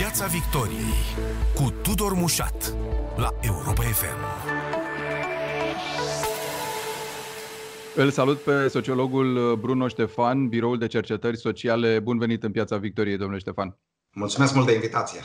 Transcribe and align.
Piața 0.00 0.26
Victoriei 0.26 0.94
cu 1.54 1.72
Tudor 1.82 2.12
Mușat 2.12 2.74
la 3.16 3.28
Europa 3.40 3.82
FM. 3.82 4.16
Îl 7.96 8.10
salut 8.10 8.38
pe 8.38 8.68
sociologul 8.68 9.56
Bruno 9.56 9.88
Ștefan, 9.88 10.48
Biroul 10.48 10.78
de 10.78 10.86
Cercetări 10.86 11.36
Sociale. 11.36 11.98
Bun 11.98 12.18
venit 12.18 12.42
în 12.42 12.50
Piața 12.50 12.76
Victoriei, 12.76 13.16
domnule 13.16 13.38
Ștefan. 13.38 13.78
Mulțumesc 14.12 14.54
mult 14.54 14.66
de 14.66 14.74
invitație. 14.74 15.20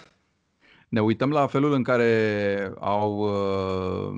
Ne 0.90 1.02
uităm 1.02 1.30
la 1.30 1.48
felul 1.48 1.74
în 1.74 1.84
care 1.84 2.74
au 2.80 3.18
uh, 3.18 4.14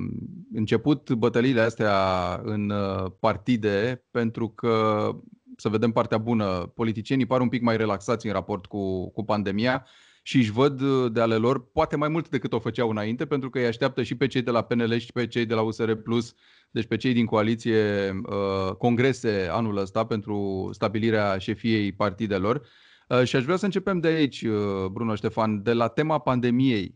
început 0.53 1.11
bătăliile 1.11 1.61
astea 1.61 1.95
în 2.43 2.69
uh, 2.69 3.11
partide, 3.19 4.05
pentru 4.11 4.49
că, 4.49 5.09
să 5.57 5.69
vedem 5.69 5.91
partea 5.91 6.17
bună, 6.17 6.71
politicienii 6.75 7.25
par 7.25 7.41
un 7.41 7.49
pic 7.49 7.61
mai 7.61 7.77
relaxați 7.77 8.27
în 8.27 8.33
raport 8.33 8.65
cu, 8.65 9.11
cu 9.11 9.23
pandemia 9.23 9.85
și 10.27 10.37
își 10.37 10.51
văd 10.51 10.81
uh, 10.81 11.11
de 11.11 11.21
ale 11.21 11.35
lor 11.35 11.69
poate 11.71 11.95
mai 11.95 12.09
mult 12.09 12.29
decât 12.29 12.53
o 12.53 12.59
făceau 12.59 12.89
înainte, 12.89 13.25
pentru 13.25 13.49
că 13.49 13.59
îi 13.59 13.65
așteaptă 13.65 14.03
și 14.03 14.15
pe 14.15 14.27
cei 14.27 14.41
de 14.41 14.51
la 14.51 14.61
PNL 14.61 14.97
și 14.97 15.11
pe 15.11 15.27
cei 15.27 15.45
de 15.45 15.53
la 15.53 15.61
USR 15.61 15.91
Plus, 15.91 16.33
deci 16.71 16.85
pe 16.85 16.97
cei 16.97 17.13
din 17.13 17.25
coaliție, 17.25 18.11
uh, 18.25 18.75
congrese 18.77 19.47
anul 19.51 19.77
ăsta 19.77 20.05
pentru 20.05 20.69
stabilirea 20.73 21.37
șefiei 21.37 21.91
partidelor. 21.91 22.67
Uh, 23.07 23.23
și 23.23 23.35
aș 23.35 23.43
vrea 23.43 23.55
să 23.55 23.65
începem 23.65 23.99
de 23.99 24.07
aici, 24.07 24.45
Bruno 24.91 25.15
Ștefan, 25.15 25.63
de 25.63 25.73
la 25.73 25.87
tema 25.87 26.19
pandemiei. 26.19 26.93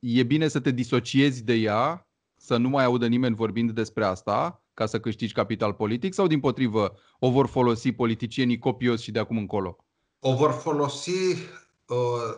E 0.00 0.22
bine 0.22 0.48
să 0.48 0.60
te 0.60 0.70
disociezi 0.70 1.44
de 1.44 1.54
ea, 1.54 2.08
să 2.36 2.56
nu 2.56 2.68
mai 2.68 2.84
audă 2.84 3.06
nimeni 3.06 3.34
vorbind 3.34 3.70
despre 3.70 4.04
asta, 4.04 4.64
ca 4.74 4.86
să 4.86 5.00
câștigi 5.00 5.32
capital 5.32 5.72
politic, 5.72 6.12
sau 6.12 6.26
din 6.26 6.40
potrivă 6.40 6.94
o 7.18 7.30
vor 7.30 7.46
folosi 7.46 7.92
politicienii 7.92 8.58
copios 8.58 9.00
și 9.00 9.10
de 9.10 9.18
acum 9.18 9.36
încolo? 9.36 9.76
O 10.20 10.34
vor 10.34 10.50
folosi 10.50 11.10
Uh, 11.10 11.65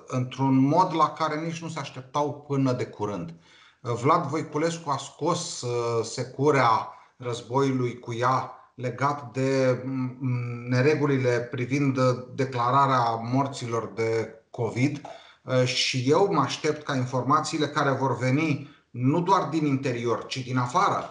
într-un 0.06 0.58
mod 0.58 0.94
la 0.94 1.08
care 1.08 1.40
nici 1.40 1.62
nu 1.62 1.68
se 1.68 1.78
așteptau 1.78 2.44
până 2.48 2.72
de 2.72 2.86
curând. 2.86 3.34
Uh, 3.80 3.92
Vlad 3.92 4.26
Voiculescu 4.26 4.90
a 4.90 4.96
scos 4.96 5.60
uh, 5.60 6.04
securea 6.04 6.88
războiului 7.16 7.98
cu 7.98 8.14
ea 8.14 8.52
legat 8.74 9.32
de 9.32 9.82
mm, 9.84 10.66
neregulile 10.68 11.38
privind 11.40 11.98
declararea 12.34 13.14
morților 13.14 13.92
de 13.94 14.32
COVID 14.50 15.00
și 15.64 16.04
eu 16.06 16.28
mă 16.32 16.40
aștept 16.40 16.82
ca 16.82 16.96
informațiile 16.96 17.66
care 17.66 17.90
vor 17.90 18.18
veni 18.18 18.68
nu 18.90 19.20
doar 19.20 19.42
din 19.42 19.66
interior, 19.66 20.26
ci 20.26 20.38
din 20.38 20.56
afară, 20.56 21.10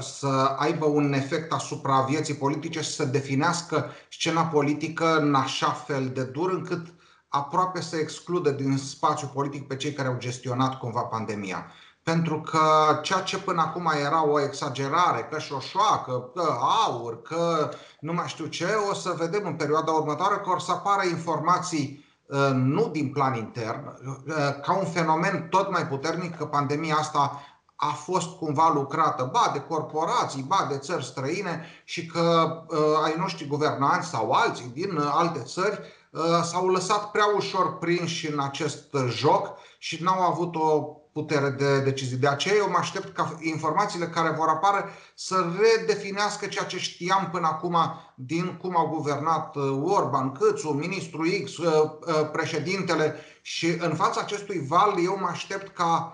să 0.00 0.54
aibă 0.58 0.84
un 0.86 1.12
efect 1.12 1.52
asupra 1.52 2.00
vieții 2.00 2.34
politice 2.34 2.80
și 2.80 2.90
să 2.90 3.04
definească 3.04 3.90
scena 4.10 4.42
politică 4.42 5.18
în 5.18 5.34
așa 5.34 5.70
fel 5.70 6.08
de 6.08 6.22
dur 6.22 6.52
încât 6.52 6.86
aproape 7.28 7.80
să 7.80 7.96
excludă 7.96 8.50
din 8.50 8.76
spațiul 8.76 9.30
politic 9.34 9.66
pe 9.66 9.76
cei 9.76 9.92
care 9.92 10.08
au 10.08 10.18
gestionat 10.18 10.78
cumva 10.78 11.00
pandemia. 11.00 11.66
Pentru 12.02 12.40
că 12.40 12.60
ceea 13.02 13.20
ce 13.20 13.38
până 13.38 13.60
acum 13.60 13.92
era 14.04 14.26
o 14.26 14.40
exagerare, 14.40 15.28
că 15.30 15.38
șoșoacă, 15.38 16.30
că 16.34 16.58
aur, 16.86 17.22
că 17.22 17.70
nu 18.00 18.12
mai 18.12 18.26
știu 18.26 18.46
ce, 18.46 18.66
o 18.90 18.94
să 18.94 19.14
vedem 19.18 19.46
în 19.46 19.54
perioada 19.54 19.92
următoare 19.92 20.34
că 20.34 20.50
or 20.50 20.60
să 20.60 20.72
apară 20.72 21.06
informații 21.06 22.04
uh, 22.26 22.50
nu 22.52 22.88
din 22.88 23.12
plan 23.12 23.34
intern, 23.34 23.86
uh, 23.86 24.34
ca 24.62 24.76
un 24.76 24.84
fenomen 24.84 25.48
tot 25.50 25.70
mai 25.70 25.86
puternic 25.86 26.36
că 26.36 26.44
pandemia 26.44 26.96
asta 26.96 27.42
a 27.76 27.92
fost 27.92 28.36
cumva 28.36 28.70
lucrată, 28.74 29.28
ba 29.32 29.50
de 29.52 29.60
corporații, 29.60 30.42
ba 30.42 30.66
de 30.70 30.78
țări 30.78 31.04
străine 31.04 31.64
și 31.84 32.06
că 32.06 32.56
uh, 32.68 32.78
ai 33.04 33.14
noștri 33.18 33.46
guvernanți 33.46 34.08
sau 34.08 34.30
alții 34.30 34.70
din 34.74 34.96
uh, 34.96 35.10
alte 35.14 35.42
țări 35.42 35.80
Uh, 35.80 35.97
s-au 36.42 36.68
lăsat 36.68 37.10
prea 37.10 37.26
ușor 37.36 37.78
prinși 37.78 38.32
în 38.32 38.40
acest 38.40 38.84
joc 39.08 39.56
și 39.78 40.02
n-au 40.02 40.20
avut 40.20 40.54
o 40.54 40.98
putere 41.12 41.50
de 41.50 41.80
decizie. 41.80 42.16
De 42.16 42.28
aceea 42.28 42.54
eu 42.54 42.68
mă 42.70 42.76
aștept 42.78 43.14
ca 43.14 43.38
informațiile 43.40 44.06
care 44.06 44.30
vor 44.30 44.48
apare 44.48 44.84
să 45.14 45.46
redefinească 45.60 46.46
ceea 46.46 46.64
ce 46.64 46.78
știam 46.78 47.28
până 47.32 47.46
acum 47.46 47.76
din 48.14 48.56
cum 48.60 48.76
au 48.76 48.88
guvernat 48.88 49.56
uh, 49.56 49.80
Orban, 49.82 50.32
Câțu, 50.32 50.68
ministru 50.68 51.22
X, 51.44 51.56
uh, 51.56 51.90
președintele 52.32 53.14
și 53.42 53.66
în 53.66 53.94
fața 53.94 54.20
acestui 54.20 54.66
val 54.66 54.94
eu 55.04 55.18
mă 55.20 55.26
aștept 55.30 55.74
ca 55.74 56.12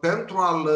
pentru 0.00 0.36
a-l 0.36 0.68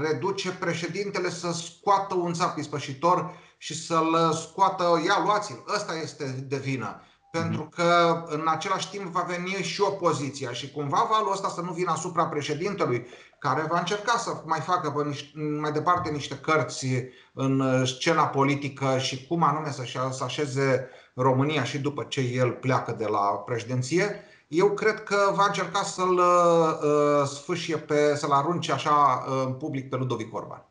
reduce 0.00 0.50
președintele 0.50 1.30
să 1.30 1.52
scoată 1.52 2.14
un 2.14 2.32
țap 2.32 2.58
ispășitor 2.58 3.30
și 3.58 3.86
să-l 3.86 4.32
scoată, 4.32 5.02
ia 5.06 5.22
luați-l, 5.24 5.64
ăsta 5.74 5.94
este 5.94 6.24
de 6.48 6.56
vină 6.56 7.00
pentru 7.40 7.60
mhm. 7.60 7.70
că 7.70 8.22
în 8.26 8.42
același 8.46 8.90
timp 8.90 9.04
va 9.04 9.26
veni 9.28 9.62
și 9.62 9.80
opoziția 9.80 10.52
și 10.52 10.70
cumva 10.70 11.06
valul 11.10 11.32
ăsta 11.32 11.48
să 11.48 11.60
nu 11.60 11.72
vină 11.72 11.90
asupra 11.90 12.26
președintelui, 12.26 13.06
care 13.38 13.66
va 13.70 13.78
încerca 13.78 14.16
să 14.16 14.42
mai 14.44 14.60
facă 14.60 14.90
pe 14.90 15.08
niște, 15.08 15.38
mai 15.60 15.72
departe 15.72 16.10
niște 16.10 16.34
cărți 16.34 16.86
în 17.32 17.84
scena 17.84 18.26
politică 18.26 18.98
și 18.98 19.26
cum 19.26 19.42
anume 19.42 19.70
să 20.10 20.24
așeze 20.24 20.88
România 21.14 21.64
și 21.64 21.78
după 21.78 22.02
ce 22.08 22.20
el 22.20 22.50
pleacă 22.50 22.92
de 22.98 23.06
la 23.06 23.18
președinție, 23.18 24.24
eu 24.48 24.70
cred 24.70 25.02
că 25.02 25.32
va 25.34 25.44
încerca 25.46 25.82
să-l 25.82 26.18
uh, 26.18 27.26
sfâșie 27.26 27.76
pe, 27.76 28.14
să-l 28.14 28.30
arunce 28.30 28.72
așa 28.72 29.24
uh, 29.28 29.42
în 29.46 29.52
public 29.52 29.88
pe 29.88 29.96
Ludovic 29.96 30.34
Orban. 30.34 30.64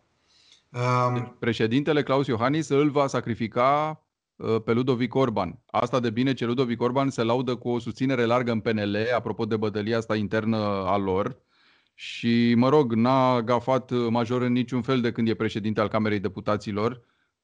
Deci 1.14 1.32
președintele 1.40 2.04
Claus 2.04 2.28
Iohannis 2.28 2.70
îl 2.70 2.90
va 2.90 3.08
sacrifica 3.08 4.00
Uh, 4.00 4.05
pe 4.66 4.72
Ludovic 4.74 5.16
Orban. 5.16 5.60
Asta 5.66 6.00
de 6.00 6.10
bine 6.10 6.34
ce 6.34 6.46
Ludovic 6.46 6.82
Orban 6.82 7.10
se 7.10 7.24
laudă 7.24 7.56
cu 7.56 7.70
o 7.70 7.80
susținere 7.80 8.26
largă 8.26 8.52
în 8.52 8.60
PNL, 8.60 8.98
apropo 9.16 9.46
de 9.46 9.58
bătălia 9.58 9.98
asta 9.98 10.16
internă 10.16 10.58
a 10.86 10.98
lor. 10.98 11.38
Și, 11.94 12.54
mă 12.56 12.70
rog, 12.70 12.94
n-a 12.94 13.42
gafat 13.42 13.92
major 13.92 14.42
în 14.42 14.52
niciun 14.52 14.82
fel 14.82 15.02
de 15.02 15.12
când 15.12 15.28
e 15.28 15.34
președinte 15.34 15.82
al 15.82 15.88
Camerei 15.88 16.20
Deputaților 16.20 17.02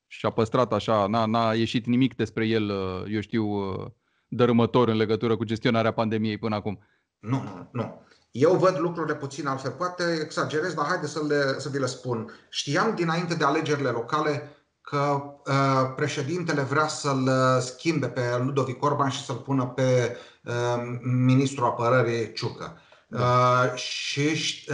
și 0.07 0.25
a 0.25 0.29
păstrat 0.29 0.73
așa, 0.73 1.07
n-a, 1.07 1.25
n-a 1.25 1.53
ieșit 1.53 1.85
nimic 1.85 2.15
despre 2.15 2.47
el, 2.47 2.69
uh, 2.69 3.13
eu 3.13 3.19
știu, 3.19 3.45
uh, 3.45 3.85
dărâmător 4.27 4.87
în 4.87 4.95
legătură 4.95 5.35
cu 5.35 5.43
gestionarea 5.43 5.91
pandemiei 5.91 6.37
până 6.37 6.55
acum. 6.55 6.79
Nu, 7.19 7.43
nu, 7.43 7.69
nu. 7.71 8.05
Eu 8.31 8.55
văd 8.55 8.79
lucrurile 8.79 9.15
puțin 9.15 9.47
altfel. 9.47 9.71
Poate 9.71 10.03
exagerez, 10.23 10.73
dar 10.73 10.85
haide 10.85 11.07
să, 11.07 11.25
le, 11.27 11.59
să 11.59 11.69
vi 11.69 11.79
le 11.79 11.85
spun. 11.85 12.31
Știam 12.49 12.95
dinainte 12.95 13.35
de 13.35 13.43
alegerile 13.43 13.89
locale 13.89 14.49
că 14.81 15.21
uh, 15.45 15.93
președintele 15.95 16.61
vrea 16.61 16.87
să-l 16.87 17.27
uh, 17.27 17.61
schimbe 17.61 18.07
pe 18.07 18.21
Ludovic 18.43 18.83
Orban 18.83 19.09
și 19.09 19.25
să-l 19.25 19.35
pună 19.35 19.65
pe 19.65 20.17
uh, 20.43 20.99
ministrul 21.01 21.65
apărării 21.65 22.33
Ciucă. 22.33 22.77
Da. 23.07 23.75
Și 23.75 24.65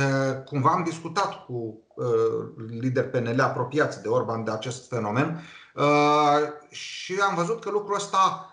cumva 0.46 0.70
am 0.70 0.84
discutat 0.84 1.46
cu 1.46 1.82
lideri 2.80 3.10
PNL 3.10 3.40
apropiați 3.40 4.02
de 4.02 4.08
Orban 4.08 4.44
de 4.44 4.52
acest 4.52 4.88
fenomen 4.90 5.42
și 6.70 7.14
am 7.30 7.36
văzut 7.36 7.64
că 7.64 7.70
lucrul 7.70 7.96
ăsta 7.96 8.52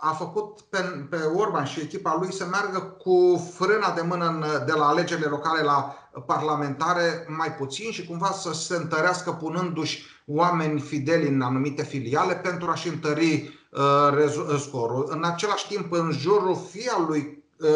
a 0.00 0.14
făcut 0.18 0.60
pe, 0.60 0.78
pe 1.10 1.16
Orban 1.16 1.64
și 1.64 1.80
echipa 1.80 2.16
lui 2.20 2.32
să 2.32 2.46
meargă 2.46 2.78
cu 2.78 3.50
frâna 3.54 3.90
de 3.90 4.00
mână 4.00 4.26
în, 4.26 4.44
de 4.66 4.72
la 4.72 4.86
alegerile 4.86 5.26
locale 5.26 5.62
la 5.62 5.94
parlamentare 6.26 7.26
mai 7.28 7.54
puțin 7.54 7.90
și 7.90 8.06
cumva 8.06 8.30
să 8.30 8.52
se 8.52 8.76
întărească 8.76 9.30
punându-și 9.32 10.04
oameni 10.26 10.80
fideli 10.80 11.28
în 11.28 11.40
anumite 11.40 11.82
filiale 11.82 12.34
pentru 12.34 12.70
a-și 12.70 12.88
întări 12.88 13.60
uh, 13.70 14.24
uh, 14.48 14.58
scorul. 14.58 15.08
În 15.10 15.24
același 15.24 15.68
timp, 15.68 15.92
în 15.92 16.10
jurul 16.10 16.56
fie 16.70 16.90
al 16.90 17.04
lui 17.08 17.44
uh, 17.60 17.68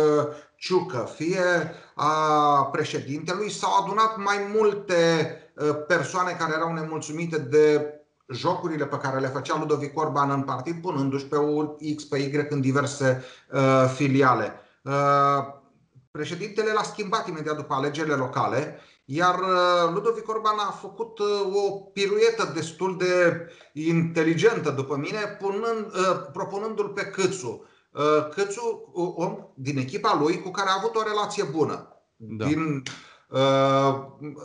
Ciucă, 0.57 1.09
fie 1.17 1.75
a 1.95 2.65
președintelui, 2.73 3.51
s-au 3.51 3.83
adunat 3.83 4.17
mai 4.17 4.37
multe 4.55 4.95
uh, 5.55 5.77
persoane 5.87 6.37
care 6.39 6.53
erau 6.57 6.73
nemulțumite 6.73 7.39
de 7.39 7.95
jocurile 8.33 8.87
pe 8.87 8.97
care 8.97 9.21
le 9.21 9.27
făcea 9.27 9.59
Ludovic 9.59 9.99
Orban 9.99 10.31
în 10.31 10.43
partid, 10.43 10.81
punându-și 10.81 11.27
pe 11.27 11.37
X, 11.97 12.05
pe 12.05 12.19
Y 12.19 12.47
în 12.49 12.61
diverse 12.61 13.25
uh, 13.53 13.91
filiale. 13.95 14.53
Uh, 14.83 15.63
președintele 16.11 16.73
l-a 16.73 16.83
schimbat 16.83 17.29
imediat 17.29 17.57
după 17.57 17.75
alegerile 17.75 18.15
locale, 18.15 18.81
iar 19.05 19.39
uh, 19.39 19.93
Ludovic 19.93 20.29
Orban 20.29 20.59
a 20.59 20.71
făcut 20.71 21.19
uh, 21.19 21.27
o 21.53 21.71
piruetă 21.71 22.51
destul 22.55 22.97
de 22.97 23.47
inteligentă, 23.73 24.71
după 24.71 24.97
mine, 24.97 25.19
punând, 25.41 25.87
uh, 25.87 26.27
propunându-l 26.33 26.89
pe 26.89 27.03
Câțu. 27.03 27.65
Câțu, 28.35 28.93
om 29.17 29.39
din 29.55 29.79
echipa 29.79 30.19
lui 30.21 30.41
cu 30.41 30.51
care 30.51 30.69
a 30.69 30.77
avut 30.79 30.97
o 30.97 31.03
relație 31.03 31.45
bună. 31.45 31.89
Da. 32.17 32.45
Din 32.45 32.61
uh, 32.61 32.83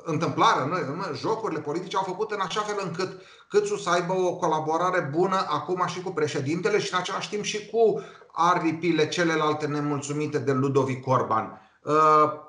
întâmplare, 0.03 0.65
nu, 0.65 0.95
nu, 0.95 1.03
jocurile 1.15 1.59
politice 1.59 1.97
au 1.97 2.03
făcut 2.03 2.31
în 2.31 2.39
așa 2.39 2.61
fel 2.61 2.81
încât 2.83 3.21
Câțu 3.49 3.75
să 3.75 3.89
aibă 3.89 4.13
o 4.13 4.35
colaborare 4.35 5.09
bună 5.15 5.45
acum 5.47 5.85
și 5.87 6.01
cu 6.01 6.11
președintele 6.11 6.79
și 6.79 6.93
în 6.93 6.99
același 6.99 7.29
timp 7.29 7.43
și 7.43 7.69
cu 7.69 8.01
aripile 8.31 9.07
celelalte 9.07 9.67
nemulțumite 9.67 10.37
de 10.37 10.51
Ludovic 10.51 11.07
Orban. 11.07 11.61
Uh, 11.83 11.93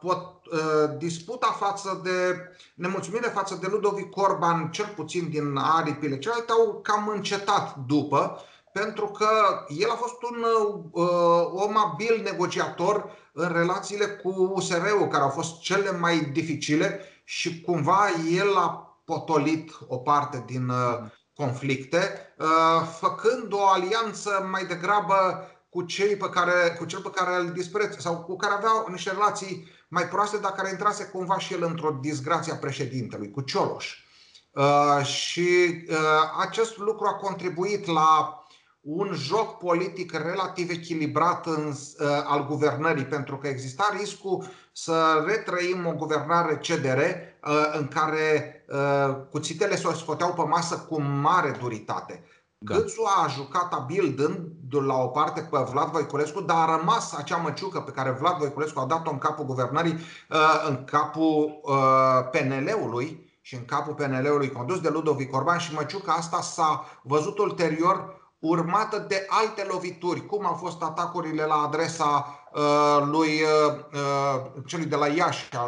pot, 0.00 0.46
uh, 0.52 0.96
disputa 0.98 1.56
față 1.58 2.00
de 2.04 2.36
nemulțumire 2.74 3.28
față 3.28 3.58
de 3.60 3.66
Ludovic 3.70 4.16
Orban, 4.16 4.70
cel 4.70 4.92
puțin 4.96 5.28
din 5.30 5.56
aripile 5.56 6.18
celelalte, 6.18 6.52
au 6.52 6.80
cam 6.82 7.08
încetat 7.08 7.76
după, 7.86 8.40
pentru 8.72 9.06
că 9.06 9.28
el 9.68 9.90
a 9.90 9.94
fost 9.94 10.22
un 10.22 10.44
uh, 10.92 11.04
om 11.52 11.76
abil 11.76 12.20
negociator 12.24 13.10
în 13.40 13.52
relațiile 13.52 14.06
cu 14.06 14.52
USR-ul, 14.54 15.08
care 15.08 15.22
au 15.22 15.28
fost 15.28 15.60
cele 15.60 15.90
mai 15.90 16.30
dificile 16.32 17.00
și 17.24 17.60
cumva 17.60 18.08
el 18.30 18.56
a 18.56 18.98
potolit 19.04 19.70
o 19.88 19.96
parte 19.96 20.44
din 20.46 20.68
uh, 20.68 21.10
conflicte, 21.34 22.34
uh, 22.38 22.86
făcând 22.98 23.52
o 23.52 23.66
alianță 23.66 24.48
mai 24.50 24.64
degrabă 24.64 25.46
cu, 25.68 25.82
cei 25.82 26.16
pe 26.16 26.28
care, 26.28 26.76
cu 26.78 26.84
cel 26.84 27.00
pe 27.00 27.10
care 27.10 27.36
îl 27.36 27.50
dispreț 27.50 28.00
sau 28.00 28.16
cu 28.16 28.36
care 28.36 28.54
aveau 28.54 28.86
niște 28.90 29.10
relații 29.10 29.68
mai 29.88 30.08
proaste, 30.08 30.36
dar 30.36 30.52
care 30.52 30.70
intrase 30.70 31.04
cumva 31.04 31.38
și 31.38 31.52
el 31.52 31.62
într-o 31.62 31.98
disgrație 32.00 32.52
a 32.52 32.56
președintelui, 32.56 33.30
cu 33.30 33.40
Cioloș. 33.40 34.04
Uh, 34.52 35.04
și 35.04 35.84
uh, 35.88 35.96
acest 36.40 36.78
lucru 36.78 37.06
a 37.06 37.14
contribuit 37.14 37.86
la 37.86 38.39
un 38.80 39.10
joc 39.14 39.58
politic 39.58 40.12
relativ 40.12 40.70
echilibrat 40.70 41.46
în, 41.46 41.66
uh, 41.68 42.06
al 42.24 42.46
guvernării, 42.46 43.04
pentru 43.04 43.36
că 43.36 43.46
exista 43.46 43.94
riscul 43.98 44.44
să 44.72 45.24
retrăim 45.26 45.86
o 45.86 45.92
guvernare 45.92 46.56
CDR 46.56 46.98
uh, 46.98 47.78
în 47.78 47.88
care 47.88 48.54
uh, 48.68 49.16
cuțitele 49.30 49.76
se 49.76 49.92
scoteau 49.94 50.32
pe 50.32 50.42
masă 50.42 50.78
cu 50.78 51.00
mare 51.00 51.56
duritate. 51.60 52.24
Da. 52.58 52.74
Câțu 52.74 53.02
a 53.02 53.26
jucat 53.28 53.72
abil 53.72 54.14
dând 54.16 54.86
la 54.86 54.96
o 54.96 55.06
parte 55.06 55.40
pe 55.40 55.58
Vlad 55.70 55.90
Voiculescu, 55.90 56.40
dar 56.40 56.68
a 56.68 56.76
rămas 56.76 57.14
acea 57.14 57.36
măciucă 57.36 57.80
pe 57.80 57.90
care 57.90 58.10
Vlad 58.10 58.36
Voiculescu 58.38 58.80
a 58.80 58.86
dat-o 58.86 59.10
în 59.10 59.18
capul 59.18 59.44
guvernării, 59.44 59.92
uh, 59.92 60.66
în 60.68 60.84
capul 60.84 61.60
uh, 61.62 62.28
PNL-ului 62.30 63.28
și 63.40 63.54
în 63.54 63.64
capul 63.64 63.94
PNL-ului 63.94 64.52
condus 64.52 64.80
de 64.80 64.88
Ludovic 64.88 65.34
Orban 65.36 65.58
și 65.58 65.74
măciuca 65.74 66.12
asta 66.12 66.40
s-a 66.40 67.00
văzut 67.02 67.38
ulterior 67.38 68.19
urmată 68.40 68.98
de 69.08 69.26
alte 69.28 69.66
lovituri, 69.70 70.26
cum 70.26 70.46
au 70.46 70.54
fost 70.54 70.82
atacurile 70.82 71.44
la 71.44 71.54
adresa 71.54 72.40
uh, 72.52 73.02
lui 73.04 73.28
uh, 73.28 73.74
uh, 73.92 74.62
celui 74.66 74.86
de 74.86 74.96
la 74.96 75.06
Iași, 75.06 75.48
uh, 75.54 75.60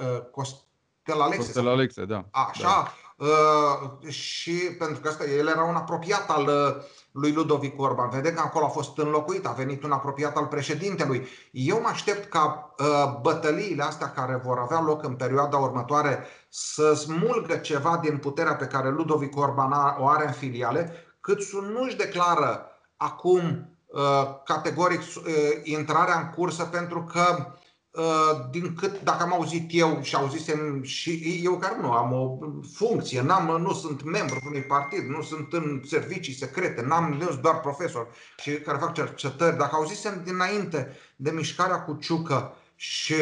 uh, 0.00 0.20
Costel 0.30 1.20
Alexe. 1.20 1.36
Costel 1.36 1.68
Alexe, 1.68 2.04
da. 2.04 2.24
Așa. 2.30 2.62
Da. 2.62 2.92
Uh, 3.16 4.08
și 4.08 4.52
pentru 4.52 5.00
că 5.00 5.08
asta, 5.08 5.24
el 5.24 5.46
era 5.46 5.62
un 5.62 5.74
apropiat 5.74 6.30
al 6.30 6.46
uh, 6.46 6.82
lui 7.12 7.32
Ludovic 7.32 7.80
Orban. 7.80 8.08
Vedem 8.10 8.34
că 8.34 8.40
acolo 8.44 8.64
a 8.64 8.68
fost 8.68 8.98
înlocuit, 8.98 9.46
a 9.46 9.52
venit 9.52 9.82
un 9.82 9.90
apropiat 9.90 10.36
al 10.36 10.46
președintelui. 10.46 11.26
Eu 11.50 11.80
mă 11.80 11.88
aștept 11.88 12.28
ca 12.28 12.74
uh, 12.78 13.20
bătăliile 13.20 13.82
astea 13.82 14.10
care 14.10 14.40
vor 14.44 14.58
avea 14.58 14.80
loc 14.80 15.04
în 15.04 15.14
perioada 15.14 15.56
următoare 15.56 16.26
să 16.48 16.94
smulgă 16.94 17.56
ceva 17.56 17.98
din 18.02 18.16
puterea 18.16 18.54
pe 18.54 18.66
care 18.66 18.90
Ludovic 18.90 19.36
Orban 19.36 19.72
o 19.98 20.08
are 20.08 20.26
în 20.26 20.32
filiale, 20.32 21.05
cât 21.26 21.52
nu-și 21.52 21.96
declară 21.96 22.66
acum 22.96 23.68
uh, 23.86 24.42
categoric 24.44 25.00
uh, 25.00 25.24
intrarea 25.62 26.18
în 26.18 26.30
cursă 26.30 26.64
pentru 26.64 27.04
că 27.04 27.52
Uh, 27.98 28.46
din 28.50 28.74
cât, 28.74 29.02
dacă 29.02 29.22
am 29.22 29.32
auzit 29.32 29.68
eu 29.72 29.98
și 30.02 30.14
auzisem 30.14 30.82
și 30.82 31.40
eu 31.44 31.56
care 31.56 31.76
nu 31.80 31.92
am 31.92 32.12
o 32.12 32.38
funcție, 32.74 33.20
n-am, 33.20 33.60
nu 33.60 33.72
sunt 33.72 34.02
membru 34.02 34.38
unui 34.46 34.62
partid, 34.62 35.08
nu 35.08 35.22
sunt 35.22 35.52
în 35.52 35.82
servicii 35.86 36.34
secrete, 36.34 36.82
n-am, 36.82 37.12
nu 37.12 37.24
sunt 37.24 37.40
doar 37.42 37.60
profesor 37.60 38.08
și 38.36 38.50
care 38.50 38.78
fac 38.78 38.94
cercetări, 38.94 39.56
dacă 39.56 39.74
auzisem 39.74 40.22
dinainte 40.24 40.96
de 41.16 41.30
mișcarea 41.30 41.82
cu 41.82 41.98
Ciucă 42.00 42.54
și 42.74 43.14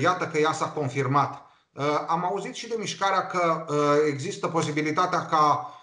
iată 0.00 0.26
că 0.26 0.38
ea 0.38 0.52
s-a 0.52 0.68
confirmat, 0.68 1.46
uh, 1.72 2.04
am 2.06 2.24
auzit 2.24 2.54
și 2.54 2.68
de 2.68 2.76
mișcarea 2.78 3.26
că 3.26 3.66
uh, 3.68 3.76
există 4.08 4.46
posibilitatea 4.46 5.26
ca 5.26 5.70
Uh, 5.70 5.75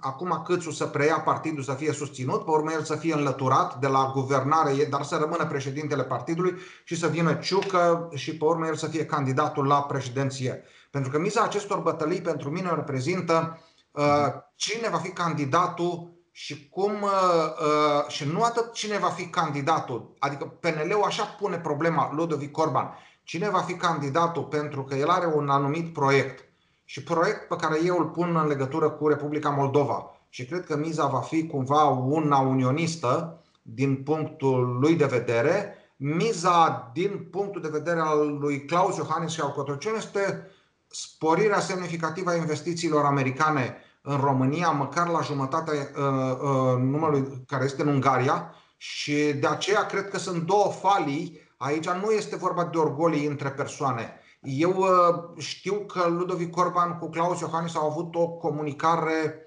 acum 0.00 0.42
Câțu 0.44 0.70
să 0.70 0.86
preia 0.86 1.20
partidul 1.20 1.62
să 1.62 1.72
fie 1.72 1.92
susținut, 1.92 2.44
pe 2.44 2.50
urmă 2.50 2.72
el 2.72 2.82
să 2.82 2.96
fie 2.96 3.14
înlăturat 3.14 3.78
de 3.78 3.86
la 3.86 4.10
guvernare, 4.14 4.84
dar 4.90 5.02
să 5.02 5.16
rămână 5.16 5.46
președintele 5.46 6.04
partidului 6.04 6.54
și 6.84 6.96
să 6.96 7.06
vină 7.06 7.34
Ciucă 7.34 8.08
și 8.14 8.36
pe 8.36 8.44
urmă 8.44 8.66
el 8.66 8.74
să 8.74 8.86
fie 8.86 9.06
candidatul 9.06 9.66
la 9.66 9.82
președinție. 9.82 10.64
Pentru 10.90 11.10
că 11.10 11.18
miza 11.18 11.42
acestor 11.42 11.78
bătălii 11.78 12.20
pentru 12.20 12.50
mine 12.50 12.74
reprezintă 12.74 13.60
uh, 13.90 14.26
cine 14.54 14.88
va 14.88 14.98
fi 14.98 15.10
candidatul 15.10 16.12
și 16.30 16.68
cum 16.68 16.92
uh, 17.02 18.08
și 18.08 18.28
nu 18.28 18.42
atât 18.42 18.72
cine 18.72 18.98
va 18.98 19.08
fi 19.08 19.26
candidatul, 19.26 20.14
adică 20.18 20.44
PNL-ul 20.44 21.02
așa 21.02 21.24
pune 21.24 21.58
problema 21.58 22.12
Ludovic 22.12 22.58
Orban, 22.58 22.98
cine 23.22 23.48
va 23.48 23.58
fi 23.58 23.74
candidatul 23.74 24.42
pentru 24.42 24.84
că 24.84 24.94
el 24.94 25.08
are 25.08 25.26
un 25.26 25.48
anumit 25.48 25.92
proiect 25.92 26.53
și 26.84 27.02
proiect 27.02 27.48
pe 27.48 27.56
care 27.56 27.78
eu 27.84 27.98
îl 27.98 28.04
pun 28.04 28.36
în 28.36 28.46
legătură 28.46 28.90
cu 28.90 29.08
Republica 29.08 29.48
Moldova. 29.50 30.10
Și 30.28 30.44
cred 30.44 30.66
că 30.66 30.76
miza 30.76 31.06
va 31.06 31.20
fi 31.20 31.46
cumva 31.46 31.84
una 31.88 32.38
unionistă 32.38 33.42
din 33.62 34.02
punctul 34.02 34.78
lui 34.80 34.94
de 34.94 35.04
vedere. 35.04 35.74
Miza 35.96 36.90
din 36.92 37.28
punctul 37.30 37.60
de 37.60 37.68
vedere 37.68 38.00
al 38.00 38.38
lui 38.38 38.64
Claus 38.64 38.96
Iohannis 38.96 39.32
și 39.32 39.40
al 39.40 39.50
Cotroceni 39.50 39.96
este 39.96 40.50
sporirea 40.88 41.60
semnificativă 41.60 42.30
a 42.30 42.36
investițiilor 42.36 43.04
americane 43.04 43.76
în 44.02 44.16
România, 44.16 44.70
măcar 44.70 45.08
la 45.08 45.20
jumătatea 45.20 45.72
uh, 45.72 46.38
uh, 46.42 46.78
numărului 46.78 47.44
care 47.46 47.64
este 47.64 47.82
în 47.82 47.88
Ungaria 47.88 48.54
și 48.76 49.32
de 49.32 49.46
aceea 49.46 49.86
cred 49.86 50.08
că 50.08 50.18
sunt 50.18 50.42
două 50.42 50.72
falii. 50.72 51.42
Aici 51.56 51.88
nu 51.88 52.10
este 52.10 52.36
vorba 52.36 52.64
de 52.64 52.78
orgolii 52.78 53.26
între 53.26 53.50
persoane 53.50 54.18
eu 54.44 54.76
uh, 54.76 55.42
știu 55.42 55.74
că 55.74 56.08
Ludovic 56.08 56.56
Orban 56.56 56.98
cu 56.98 57.08
Claus 57.08 57.40
Iohannis 57.40 57.74
au 57.74 57.90
avut 57.90 58.14
o 58.14 58.28
comunicare 58.28 59.46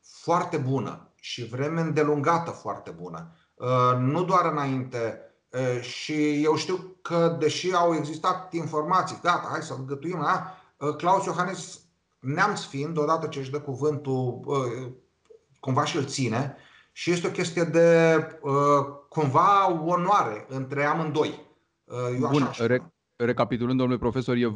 foarte 0.00 0.56
bună 0.56 1.12
și 1.14 1.48
vreme 1.48 1.80
îndelungată 1.80 2.50
foarte 2.50 2.90
bună. 2.90 3.36
Uh, 3.54 3.98
nu 3.98 4.24
doar 4.24 4.44
înainte. 4.44 5.20
Uh, 5.50 5.80
și 5.80 6.42
eu 6.42 6.56
știu 6.56 6.96
că, 7.02 7.36
deși 7.38 7.74
au 7.74 7.94
existat 7.94 8.52
informații, 8.52 9.18
gata, 9.22 9.48
hai 9.50 9.62
să 9.62 9.76
gătuim, 9.86 10.20
da? 10.22 10.54
Claus 10.96 11.24
Iohannis, 11.24 11.80
neamț 12.18 12.60
fiind, 12.60 12.98
odată 12.98 13.26
ce 13.26 13.38
își 13.38 13.50
dă 13.50 13.60
cuvântul, 13.60 14.40
cumva 15.60 15.84
și 15.84 15.96
îl 15.96 16.04
ține, 16.04 16.56
și 16.92 17.10
este 17.10 17.26
o 17.26 17.30
chestie 17.30 17.64
de 17.64 18.18
cumva 19.08 19.82
onoare 19.84 20.46
între 20.48 20.84
amândoi. 20.84 21.46
Eu 22.20 22.28
Bun, 22.28 22.42
așa 22.42 22.92
recapitulând, 23.24 23.78
domnule 23.78 23.98
profesor, 23.98 24.36
e, 24.36 24.46
uh, 24.46 24.54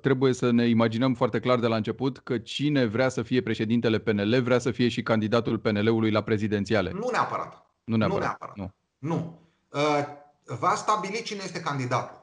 trebuie 0.00 0.32
să 0.32 0.50
ne 0.50 0.68
imaginăm 0.68 1.14
foarte 1.14 1.40
clar 1.40 1.58
de 1.58 1.66
la 1.66 1.76
început 1.76 2.18
că 2.18 2.38
cine 2.38 2.84
vrea 2.84 3.08
să 3.08 3.22
fie 3.22 3.42
președintele 3.42 3.98
PNL 3.98 4.40
vrea 4.42 4.58
să 4.58 4.70
fie 4.70 4.88
și 4.88 5.02
candidatul 5.02 5.58
PNL-ului 5.58 6.10
la 6.10 6.22
prezidențiale. 6.22 6.90
Nu 6.92 7.08
neapărat. 7.12 7.66
Nu 7.84 7.96
neapărat. 7.96 8.22
Nu. 8.22 8.26
Neapărat. 8.26 8.56
nu. 8.56 8.72
nu. 9.08 9.40
Uh, 9.68 10.20
va 10.58 10.74
stabili 10.74 11.22
cine 11.22 11.40
este 11.44 11.60
candidatul. 11.60 12.20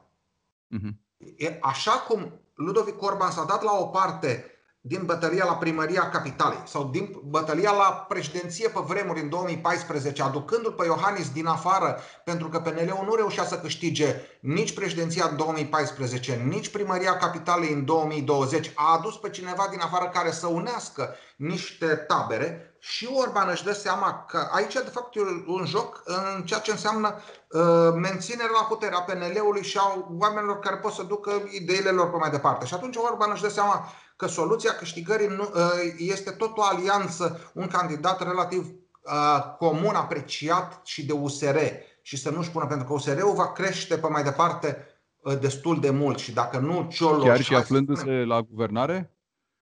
Uh-huh. 0.76 0.92
E 1.36 1.58
așa 1.60 1.90
cum 1.90 2.32
Ludovic 2.54 3.02
Orban 3.02 3.30
s-a 3.30 3.44
dat 3.44 3.62
la 3.62 3.72
o 3.78 3.84
parte 3.84 4.44
din 4.80 5.02
bătălia 5.04 5.44
la 5.44 5.56
primăria 5.56 6.08
capitalei 6.08 6.62
sau 6.64 6.84
din 6.84 7.20
bătălia 7.24 7.70
la 7.70 8.06
președinție 8.08 8.68
pe 8.68 8.80
vremuri 8.86 9.20
în 9.20 9.28
2014, 9.28 10.22
aducându-l 10.22 10.72
pe 10.72 10.84
Iohannis 10.84 11.30
din 11.30 11.46
afară, 11.46 11.98
pentru 12.24 12.48
că 12.48 12.60
PNL-ul 12.60 13.04
nu 13.04 13.14
reușea 13.14 13.44
să 13.44 13.58
câștige 13.58 14.14
nici 14.40 14.74
președinția 14.74 15.26
în 15.30 15.36
2014, 15.36 16.34
nici 16.48 16.70
primăria 16.70 17.16
capitalei 17.16 17.72
în 17.72 17.84
2020, 17.84 18.72
a 18.74 18.96
adus 18.98 19.16
pe 19.16 19.30
cineva 19.30 19.66
din 19.70 19.80
afară 19.80 20.10
care 20.14 20.30
să 20.30 20.46
unească 20.46 21.14
niște 21.36 21.86
tabere 21.86 22.74
și 22.78 23.08
Orban 23.12 23.48
își 23.48 23.64
dă 23.64 23.72
seama 23.72 24.24
că 24.28 24.48
aici 24.52 24.72
de 24.72 24.90
fapt 24.92 25.16
e 25.16 25.20
un 25.46 25.66
joc 25.66 26.02
în 26.04 26.42
ceea 26.44 26.60
ce 26.60 26.70
înseamnă 26.70 27.14
uh, 27.48 27.92
menținerea 27.94 28.50
la 28.60 28.66
putere 28.66 28.94
a 28.94 29.00
PNL-ului 29.00 29.62
și 29.62 29.78
a 29.78 30.06
oamenilor 30.18 30.58
care 30.58 30.76
pot 30.76 30.92
să 30.92 31.02
ducă 31.02 31.30
ideile 31.50 31.90
lor 31.90 32.10
pe 32.10 32.16
mai 32.16 32.30
departe. 32.30 32.66
Și 32.66 32.74
atunci 32.74 32.96
Orban 32.96 33.30
își 33.32 33.42
dă 33.42 33.48
seama 33.48 33.88
că 34.16 34.26
soluția 34.26 34.72
câștigării 34.72 35.28
nu, 35.28 35.50
ă, 35.54 35.70
este 35.96 36.30
tot 36.30 36.56
o 36.56 36.62
alianță, 36.62 37.50
un 37.52 37.66
candidat 37.66 38.22
relativ 38.22 38.66
ă, 39.06 39.40
comun, 39.58 39.94
apreciat 39.94 40.80
și 40.84 41.06
de 41.06 41.12
USR 41.12 41.56
și 42.02 42.16
să 42.16 42.30
nu-și 42.30 42.50
pună, 42.50 42.66
pentru 42.66 42.86
că 42.86 42.92
USR-ul 42.92 43.34
va 43.34 43.52
crește 43.52 43.96
pe 43.96 44.08
mai 44.08 44.22
departe 44.22 44.86
ă, 45.24 45.34
destul 45.34 45.80
de 45.80 45.90
mult 45.90 46.18
și 46.18 46.32
dacă 46.32 46.58
nu 46.58 46.86
Cioloș... 46.90 47.24
Chiar 47.24 47.40
și 47.40 47.54
aflându-se 47.54 48.10
la 48.10 48.40
guvernare? 48.40 49.14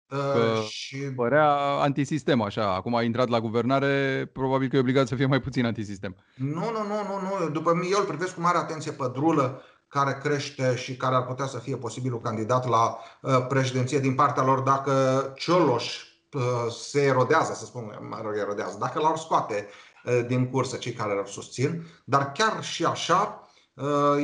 Că 0.07 0.61
și... 0.69 0.97
părea 0.97 1.55
antisistem 1.81 2.41
așa. 2.41 2.75
Acum 2.75 2.95
a 2.95 3.03
intrat 3.03 3.29
la 3.29 3.41
guvernare, 3.41 4.25
probabil 4.33 4.69
că 4.69 4.77
e 4.77 4.81
obligat 4.81 5.07
să 5.07 5.15
fie 5.15 5.27
mai 5.27 5.41
puțin 5.41 5.65
antisistem. 5.65 6.17
Nu, 6.35 6.71
nu, 6.71 6.83
nu, 6.87 6.95
nu, 7.09 7.41
nu. 7.41 7.49
După 7.49 7.75
mine 7.75 7.87
eu 7.91 7.99
îl 7.99 8.05
privesc 8.05 8.35
cu 8.35 8.41
mare 8.41 8.59
atenție 8.59 8.93
pe 8.93 9.11
Drulă 9.13 9.63
care 9.89 10.19
crește 10.23 10.77
și 10.77 10.97
care 10.97 11.15
ar 11.15 11.27
putea 11.27 11.47
să 11.47 11.59
fie 11.59 11.77
posibilul 11.77 12.21
candidat 12.21 12.69
la 12.69 12.99
uh, 13.21 13.47
președinție 13.49 13.99
din 13.99 14.15
partea 14.15 14.45
lor 14.45 14.61
dacă 14.61 14.93
Cioloș 15.37 16.03
uh, 16.33 16.43
se 16.71 17.03
erodează, 17.03 17.53
să 17.53 17.65
spun, 17.65 17.99
mă 18.11 18.21
rog, 18.23 18.37
erodează, 18.37 18.77
dacă 18.81 19.01
l-ar 19.01 19.17
scoate 19.17 19.67
uh, 19.69 19.88
din 20.27 20.51
cursă 20.51 20.77
cei 20.77 20.93
care 20.93 21.13
îl 21.19 21.25
susțin. 21.27 21.87
Dar 22.05 22.33
chiar 22.33 22.65
și 22.65 22.85
așa, 22.85 23.49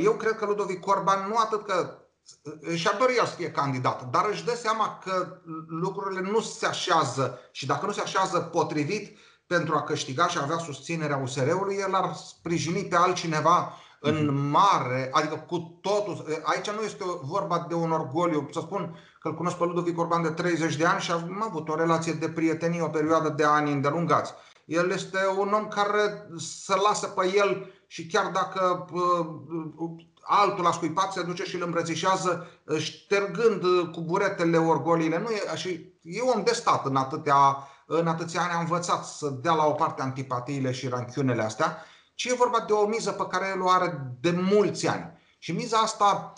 eu 0.03 0.13
cred 0.13 0.33
că 0.33 0.47
Ludovic 0.47 0.87
Orban 0.87 1.29
nu 1.29 1.37
atât 1.37 1.67
că 1.67 1.99
și-ar 2.75 2.97
dori 2.99 3.15
să 3.15 3.35
fie 3.37 3.51
candidat, 3.51 4.11
dar 4.11 4.29
își 4.31 4.45
dă 4.45 4.55
seama 4.55 4.99
că 5.05 5.39
lucrurile 5.69 6.21
nu 6.31 6.41
se 6.41 6.67
așează 6.67 7.39
și 7.53 7.67
dacă 7.67 7.87
nu 7.87 7.93
se 7.93 8.01
așează 8.01 8.39
potrivit, 8.39 9.19
pentru 9.47 9.75
a 9.75 9.83
câștiga 9.83 10.29
și 10.29 10.39
a 10.39 10.43
avea 10.43 10.59
susținerea 10.59 11.17
USR-ului, 11.17 11.77
el 11.77 11.95
ar 11.95 12.15
sprijini 12.15 12.85
pe 12.85 12.97
altcineva 12.97 13.73
în 14.01 14.25
mhm. 14.25 14.35
mare, 14.35 15.11
adică 15.13 15.45
cu 15.49 15.79
totul. 15.81 16.25
Aici 16.43 16.71
nu 16.71 16.83
este 16.83 17.05
vorba 17.23 17.67
de 17.69 17.75
un 17.75 17.91
orgoliu. 17.91 18.49
Să 18.53 18.61
spun 18.61 18.97
că 19.21 19.29
îl 19.29 19.35
cunosc 19.35 19.57
pe 19.57 19.65
Ludovic 19.65 19.99
Orban 19.99 20.23
de 20.23 20.29
30 20.31 20.77
de 20.77 20.85
ani 20.85 21.01
și 21.01 21.11
am 21.11 21.43
avut 21.43 21.69
o 21.69 21.75
relație 21.75 22.13
de 22.13 22.29
prietenie 22.29 22.83
o 22.83 22.89
perioadă 22.89 23.29
de 23.29 23.45
ani 23.45 23.73
îndelungați. 23.73 24.33
El 24.65 24.91
este 24.91 25.19
un 25.39 25.53
om 25.53 25.69
care 25.69 26.29
se 26.37 26.75
lasă 26.77 27.07
pe 27.07 27.33
el 27.37 27.73
și 27.87 28.07
chiar 28.07 28.27
dacă 28.27 28.87
altul 30.21 30.65
la 30.65 30.73
scuipat 30.73 31.13
se 31.13 31.23
duce 31.23 31.45
și 31.45 31.55
îl 31.55 31.63
îmbrățișează 31.63 32.47
ștergând 32.79 33.63
cu 33.93 34.01
buretele 34.01 34.59
orgoliile. 34.59 35.19
Nu 35.19 35.31
e, 35.31 35.57
și 35.57 35.93
e 36.03 36.21
om 36.21 36.43
de 36.45 36.53
stat 36.53 36.87
în 36.87 36.97
atâtea, 36.97 37.69
în 37.87 38.07
atâția 38.07 38.41
ani 38.41 38.53
a 38.53 38.59
învățat 38.59 39.05
să 39.05 39.29
dea 39.29 39.53
la 39.53 39.67
o 39.67 39.73
parte 39.73 40.03
antipatiile 40.03 40.73
și 40.73 40.89
ranchiunele 40.89 41.43
astea, 41.43 41.85
ci 42.15 42.25
e 42.25 42.35
vorba 42.35 42.65
de 42.67 42.73
o 42.73 42.87
miză 42.87 43.11
pe 43.11 43.27
care 43.27 43.53
el 43.55 43.63
o 43.63 43.71
are 43.71 44.17
de 44.21 44.31
mulți 44.31 44.87
ani. 44.89 45.13
Și 45.39 45.53
miza 45.53 45.79
asta 45.79 46.33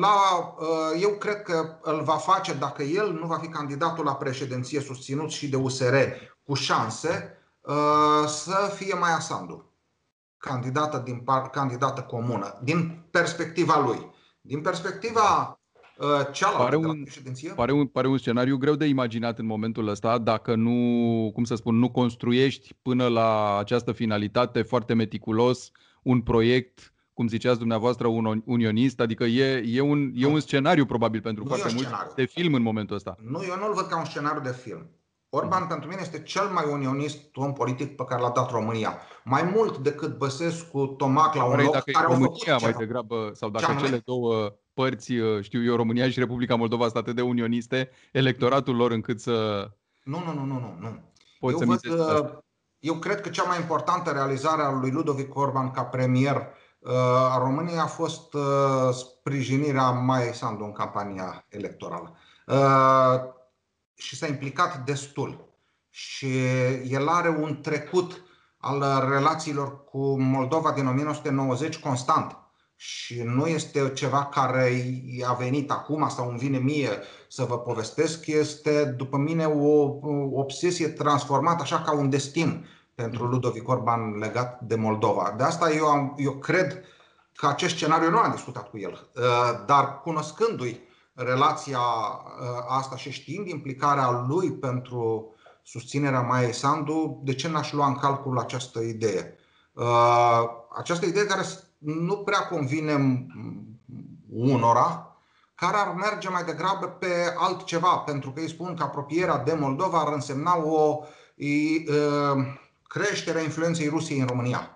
la, 0.00 0.54
eu 1.00 1.10
cred 1.10 1.42
că 1.42 1.78
îl 1.82 2.02
va 2.02 2.16
face 2.16 2.52
dacă 2.52 2.82
el 2.82 3.12
nu 3.12 3.26
va 3.26 3.38
fi 3.38 3.48
candidatul 3.48 4.04
la 4.04 4.14
președinție 4.14 4.80
susținut 4.80 5.30
și 5.30 5.48
de 5.48 5.56
USR 5.56 5.94
cu 6.42 6.54
șanse 6.54 7.39
să 8.26 8.72
fie 8.74 8.94
mai 8.94 9.10
Sandu 9.20 9.70
candidată, 10.40 11.02
din 11.04 11.18
par, 11.18 11.50
candidată 11.50 12.00
comună, 12.00 12.58
din 12.62 13.04
perspectiva 13.10 13.80
lui. 13.86 14.10
Din 14.40 14.60
perspectiva 14.60 15.60
uh, 15.98 16.06
cealaltă 16.32 16.62
pare 16.62 16.76
un, 16.76 17.02
președinție? 17.02 17.52
Pare 17.52 17.72
un, 17.72 17.86
pare 17.86 18.08
un 18.08 18.18
scenariu 18.18 18.56
greu 18.56 18.74
de 18.74 18.86
imaginat 18.86 19.38
în 19.38 19.46
momentul 19.46 19.88
ăsta 19.88 20.18
dacă 20.18 20.54
nu, 20.54 21.30
cum 21.34 21.44
să 21.44 21.54
spun, 21.54 21.78
nu 21.78 21.90
construiești 21.90 22.74
până 22.82 23.08
la 23.08 23.58
această 23.58 23.92
finalitate 23.92 24.62
foarte 24.62 24.94
meticulos 24.94 25.70
un 26.02 26.20
proiect 26.20 26.94
cum 27.12 27.28
ziceați 27.28 27.58
dumneavoastră, 27.58 28.06
un 28.06 28.42
unionist, 28.44 29.00
adică 29.00 29.24
e, 29.24 29.62
e, 29.66 29.80
un, 29.80 30.12
e 30.14 30.26
un 30.26 30.40
scenariu 30.40 30.86
probabil 30.86 31.20
pentru 31.20 31.42
nu 31.42 31.54
foarte 31.54 31.74
mult 31.74 32.14
de 32.14 32.24
film 32.24 32.54
în 32.54 32.62
momentul 32.62 32.96
ăsta. 32.96 33.16
Nu, 33.22 33.42
eu 33.42 33.56
nu-l 33.56 33.72
văd 33.74 33.86
ca 33.86 33.98
un 33.98 34.04
scenariu 34.04 34.40
de 34.40 34.52
film. 34.52 34.90
Orban 35.32 35.66
pentru 35.66 35.88
mine 35.88 36.00
este 36.00 36.22
cel 36.22 36.46
mai 36.46 36.64
unionist 36.72 37.36
om 37.36 37.52
politic 37.52 37.96
pe 37.96 38.04
care 38.04 38.20
l-a 38.20 38.30
dat 38.30 38.50
România. 38.50 38.98
Mai 39.24 39.42
mult 39.54 39.78
decât 39.78 40.18
Băsescu, 40.18 40.86
Tomac 40.86 41.34
la 41.34 41.44
un 41.44 41.52
Vrei 41.52 41.64
loc 41.64 41.72
dacă 41.72 41.90
care 41.90 42.06
România 42.06 42.56
mai 42.62 42.72
degrabă, 42.72 43.30
sau 43.34 43.50
dacă 43.50 43.74
Ce 43.78 43.84
cele 43.84 44.02
două 44.04 44.52
părți, 44.74 45.12
uh, 45.12 45.42
știu 45.42 45.64
eu, 45.64 45.76
România 45.76 46.10
și 46.10 46.18
Republica 46.18 46.54
Moldova 46.54 46.84
sunt 46.84 46.96
atât 46.96 47.14
de 47.14 47.22
unioniste, 47.22 47.90
electoratul 48.12 48.76
lor 48.76 48.90
încât 48.90 49.20
să... 49.20 49.68
Nu, 50.04 50.22
nu, 50.24 50.32
nu, 50.32 50.44
nu, 50.44 50.76
nu. 50.80 51.00
nu. 51.40 51.50
eu, 51.50 51.58
să 51.58 51.64
văd, 51.64 51.80
uh, 51.84 52.30
eu 52.78 52.94
cred 52.94 53.20
că 53.20 53.28
cea 53.28 53.44
mai 53.44 53.60
importantă 53.60 54.10
realizare 54.10 54.62
a 54.62 54.70
lui 54.70 54.90
Ludovic 54.90 55.36
Orban 55.36 55.70
ca 55.70 55.84
premier 55.84 56.36
uh, 56.78 56.92
a 57.30 57.38
României 57.38 57.78
a 57.78 57.86
fost 57.86 58.36
sprijinirea 58.92 59.90
mai 59.90 60.22
Sandu 60.22 60.64
în 60.64 60.72
campania 60.72 61.46
electorală 61.48 62.16
și 64.00 64.16
s-a 64.16 64.26
implicat 64.26 64.84
destul. 64.84 65.48
Și 65.90 66.28
el 66.88 67.08
are 67.08 67.28
un 67.28 67.60
trecut 67.60 68.22
al 68.56 69.08
relațiilor 69.08 69.84
cu 69.84 70.20
Moldova 70.20 70.72
din 70.72 70.86
1990 70.86 71.78
constant. 71.78 72.36
Și 72.76 73.22
nu 73.22 73.46
este 73.46 73.92
ceva 73.94 74.24
care 74.24 74.70
i-a 75.18 75.32
venit 75.32 75.70
acum 75.70 76.08
sau 76.08 76.28
îmi 76.28 76.38
vine 76.38 76.58
mie 76.58 76.88
să 77.28 77.44
vă 77.44 77.58
povestesc, 77.58 78.26
este 78.26 78.84
după 78.84 79.16
mine 79.16 79.44
o 79.44 79.98
obsesie 80.32 80.88
transformată 80.88 81.62
așa 81.62 81.80
ca 81.80 81.92
un 81.92 82.10
destin 82.10 82.66
pentru 82.94 83.24
Ludovic 83.24 83.68
Orban 83.68 84.18
legat 84.18 84.60
de 84.60 84.74
Moldova. 84.74 85.34
De 85.36 85.42
asta 85.42 85.72
eu, 85.72 85.86
am, 85.86 86.14
eu 86.18 86.32
cred 86.32 86.84
că 87.34 87.46
acest 87.46 87.74
scenariu 87.74 88.10
nu 88.10 88.18
am 88.18 88.30
discutat 88.30 88.70
cu 88.70 88.78
el, 88.78 89.08
uh, 89.16 89.22
dar 89.66 90.00
cunoscându-i 90.00 90.88
relația 91.14 91.78
ă, 91.78 92.64
asta 92.68 92.96
și 92.96 93.10
știind 93.10 93.48
implicarea 93.48 94.24
lui 94.28 94.52
pentru 94.52 95.34
susținerea 95.62 96.20
Maiei 96.20 96.52
Sandu, 96.52 97.20
de 97.24 97.34
ce 97.34 97.48
n-aș 97.48 97.72
lua 97.72 97.86
în 97.86 97.96
calcul 97.96 98.38
această 98.38 98.80
idee? 98.80 99.36
Ă, 99.76 99.86
această 100.76 101.06
idee 101.06 101.24
care 101.24 101.42
nu 101.78 102.16
prea 102.16 102.46
convine 102.46 103.26
unora, 104.32 105.16
care 105.54 105.76
ar 105.76 105.94
merge 105.94 106.28
mai 106.28 106.44
degrabă 106.44 106.86
pe 106.86 107.34
altceva, 107.36 107.96
pentru 107.96 108.30
că 108.30 108.40
ei 108.40 108.48
spun 108.48 108.74
că 108.74 108.82
apropierea 108.82 109.38
de 109.38 109.56
Moldova 109.60 110.00
ar 110.00 110.12
însemna 110.12 110.64
o 110.64 110.98
ă, 110.98 112.36
creștere 112.86 113.38
a 113.38 113.42
influenței 113.42 113.88
Rusiei 113.88 114.20
în 114.20 114.26
România. 114.26 114.74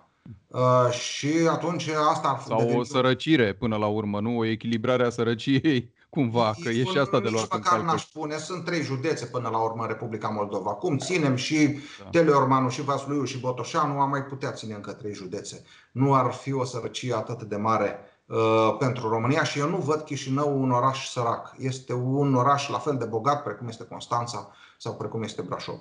Și 0.91 1.29
atunci 1.51 1.89
asta 1.89 2.29
ar 2.29 2.39
fi. 2.39 2.47
Sau 2.47 2.79
o 2.79 2.83
sărăcire 2.83 3.53
până 3.53 3.77
la 3.77 3.87
urmă, 3.87 4.21
nu? 4.21 4.39
O 4.39 4.45
echilibrare 4.45 5.05
a 5.05 5.11
sărăciei 5.11 5.94
cumva, 6.15 6.55
că 6.63 6.69
e 6.69 6.85
și 6.85 6.99
asta 6.99 7.21
de 7.21 7.29
luat 7.29 7.47
în 7.51 7.61
calcul. 7.61 7.87
n-aș 7.87 8.03
spune, 8.03 8.37
sunt 8.37 8.65
trei 8.65 8.83
județe 8.83 9.27
până 9.27 9.49
la 9.49 9.59
urmă 9.59 9.83
în 9.83 9.89
Republica 9.89 10.29
Moldova. 10.29 10.71
Cum 10.71 10.99
ținem 10.99 11.35
și 11.35 11.79
da. 12.03 12.09
Teleormanu, 12.11 12.69
și 12.69 12.83
Vasluiu, 12.83 13.25
și 13.25 13.41
Botoșanu, 13.41 14.01
am 14.01 14.11
mai 14.11 14.25
putea 14.25 14.53
ține 14.53 14.75
încă 14.75 14.93
trei 14.93 15.15
județe. 15.15 15.65
Nu 15.93 16.15
ar 16.15 16.33
fi 16.33 16.53
o 16.53 16.65
sărăcie 16.65 17.15
atât 17.15 17.43
de 17.43 17.57
mare 17.57 17.99
uh, 18.27 18.77
pentru 18.79 19.09
România 19.09 19.45
și 19.45 19.59
eu 19.59 19.69
nu 19.69 19.77
văd 19.77 20.01
Chișinău 20.01 20.63
un 20.63 20.71
oraș 20.71 21.09
sărac. 21.09 21.55
Este 21.59 21.93
un 21.93 22.35
oraș 22.35 22.69
la 22.69 22.79
fel 22.79 22.97
de 22.97 23.05
bogat 23.05 23.43
precum 23.43 23.69
este 23.69 23.85
Constanța 23.85 24.51
sau 24.79 24.95
precum 24.95 25.23
este 25.23 25.43
Brașov. 25.43 25.79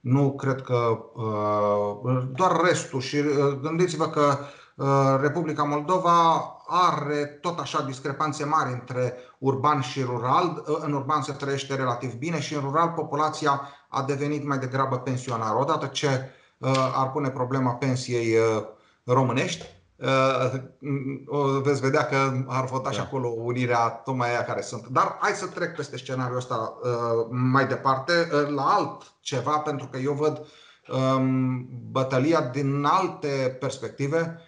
Nu 0.00 0.34
cred 0.34 0.62
că 0.62 0.98
uh, 1.14 2.22
doar 2.32 2.60
restul 2.60 3.00
și 3.00 3.16
uh, 3.16 3.58
gândiți-vă 3.62 4.08
că 4.08 4.38
uh, 4.76 5.18
Republica 5.20 5.62
Moldova 5.62 6.55
are 6.66 7.24
tot 7.24 7.58
așa 7.58 7.82
discrepanțe 7.82 8.44
mari 8.44 8.72
între 8.72 9.14
urban 9.38 9.80
și 9.80 10.02
rural. 10.02 10.62
În 10.80 10.92
urban 10.92 11.22
se 11.22 11.32
trăiește 11.32 11.74
relativ 11.74 12.14
bine 12.14 12.40
și 12.40 12.54
în 12.54 12.60
rural 12.60 12.88
populația 12.88 13.60
a 13.88 14.02
devenit 14.02 14.44
mai 14.44 14.58
degrabă 14.58 14.98
pensionară. 14.98 15.58
Odată 15.58 15.86
ce 15.86 16.30
uh, 16.58 16.92
ar 16.94 17.10
pune 17.10 17.30
problema 17.30 17.74
pensiei 17.74 18.36
uh, 18.36 18.62
românești, 19.04 19.64
uh, 19.96 21.60
veți 21.62 21.80
vedea 21.80 22.06
că 22.06 22.44
ar 22.46 22.64
vota 22.64 22.90
și 22.90 22.96
da. 22.98 23.02
acolo 23.02 23.28
unirea 23.28 23.88
tocmai 23.88 24.30
aia 24.30 24.44
care 24.44 24.60
sunt. 24.60 24.86
Dar 24.86 25.16
hai 25.20 25.32
să 25.32 25.46
trec 25.46 25.76
peste 25.76 25.96
scenariul 25.96 26.36
ăsta 26.36 26.74
mai 27.30 27.66
departe 27.66 28.12
la 28.54 28.62
alt 28.62 29.12
ceva, 29.20 29.58
pentru 29.58 29.86
că 29.86 29.98
eu 29.98 30.12
văd 30.12 30.46
um, 30.88 31.68
bătălia 31.90 32.40
din 32.40 32.84
alte 32.84 33.56
perspective 33.60 34.40
Uh, 34.40 34.45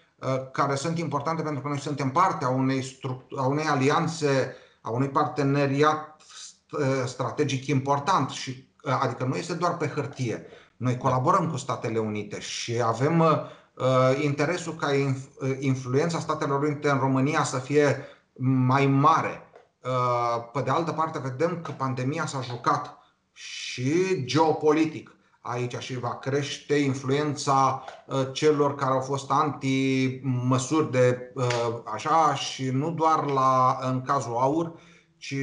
care 0.53 0.75
sunt 0.75 0.99
importante 0.99 1.43
pentru 1.43 1.63
că 1.63 1.69
noi 1.69 1.79
suntem 1.79 2.11
parte 2.11 2.45
a 2.45 2.49
unei, 2.49 2.99
a 3.37 3.47
unei 3.47 3.65
alianțe, 3.65 4.57
a 4.81 4.91
unui 4.91 5.09
parteneriat 5.09 6.23
uh, 6.73 7.05
strategic 7.07 7.67
important 7.67 8.31
și 8.31 8.69
uh, 8.83 8.99
adică 9.01 9.25
nu 9.25 9.37
este 9.37 9.55
doar 9.55 9.77
pe 9.77 9.87
hârtie. 9.87 10.47
Noi 10.77 10.97
colaborăm 10.97 11.51
cu 11.51 11.57
Statele 11.57 11.99
Unite 11.99 12.41
și 12.41 12.83
avem 12.85 13.21
uh, 13.21 14.23
interesul 14.23 14.75
ca 14.75 14.89
influența 15.59 16.19
Statelor 16.19 16.63
Unite 16.63 16.91
în 16.91 16.99
România 16.99 17.45
să 17.45 17.59
fie 17.59 18.07
mai 18.37 18.87
mare. 18.87 19.43
Uh, 19.83 20.51
pe 20.53 20.61
de 20.61 20.71
altă 20.71 20.93
parte, 20.93 21.19
vedem 21.19 21.61
că 21.63 21.73
pandemia 21.73 22.27
s-a 22.27 22.41
jucat 22.41 22.99
și 23.33 24.25
geopolitic 24.25 25.18
aici 25.41 25.79
și 25.79 25.99
va 25.99 26.19
crește 26.19 26.75
influența 26.75 27.85
uh, 28.07 28.29
celor 28.33 28.75
care 28.75 28.93
au 28.93 29.01
fost 29.01 29.31
anti-măsuri 29.31 30.91
de 30.91 31.33
uh, 31.35 31.81
așa 31.85 32.35
și 32.35 32.71
nu 32.71 32.91
doar 32.91 33.25
la, 33.25 33.79
în 33.83 34.03
cazul 34.03 34.37
aur, 34.37 34.73
ci 35.17 35.35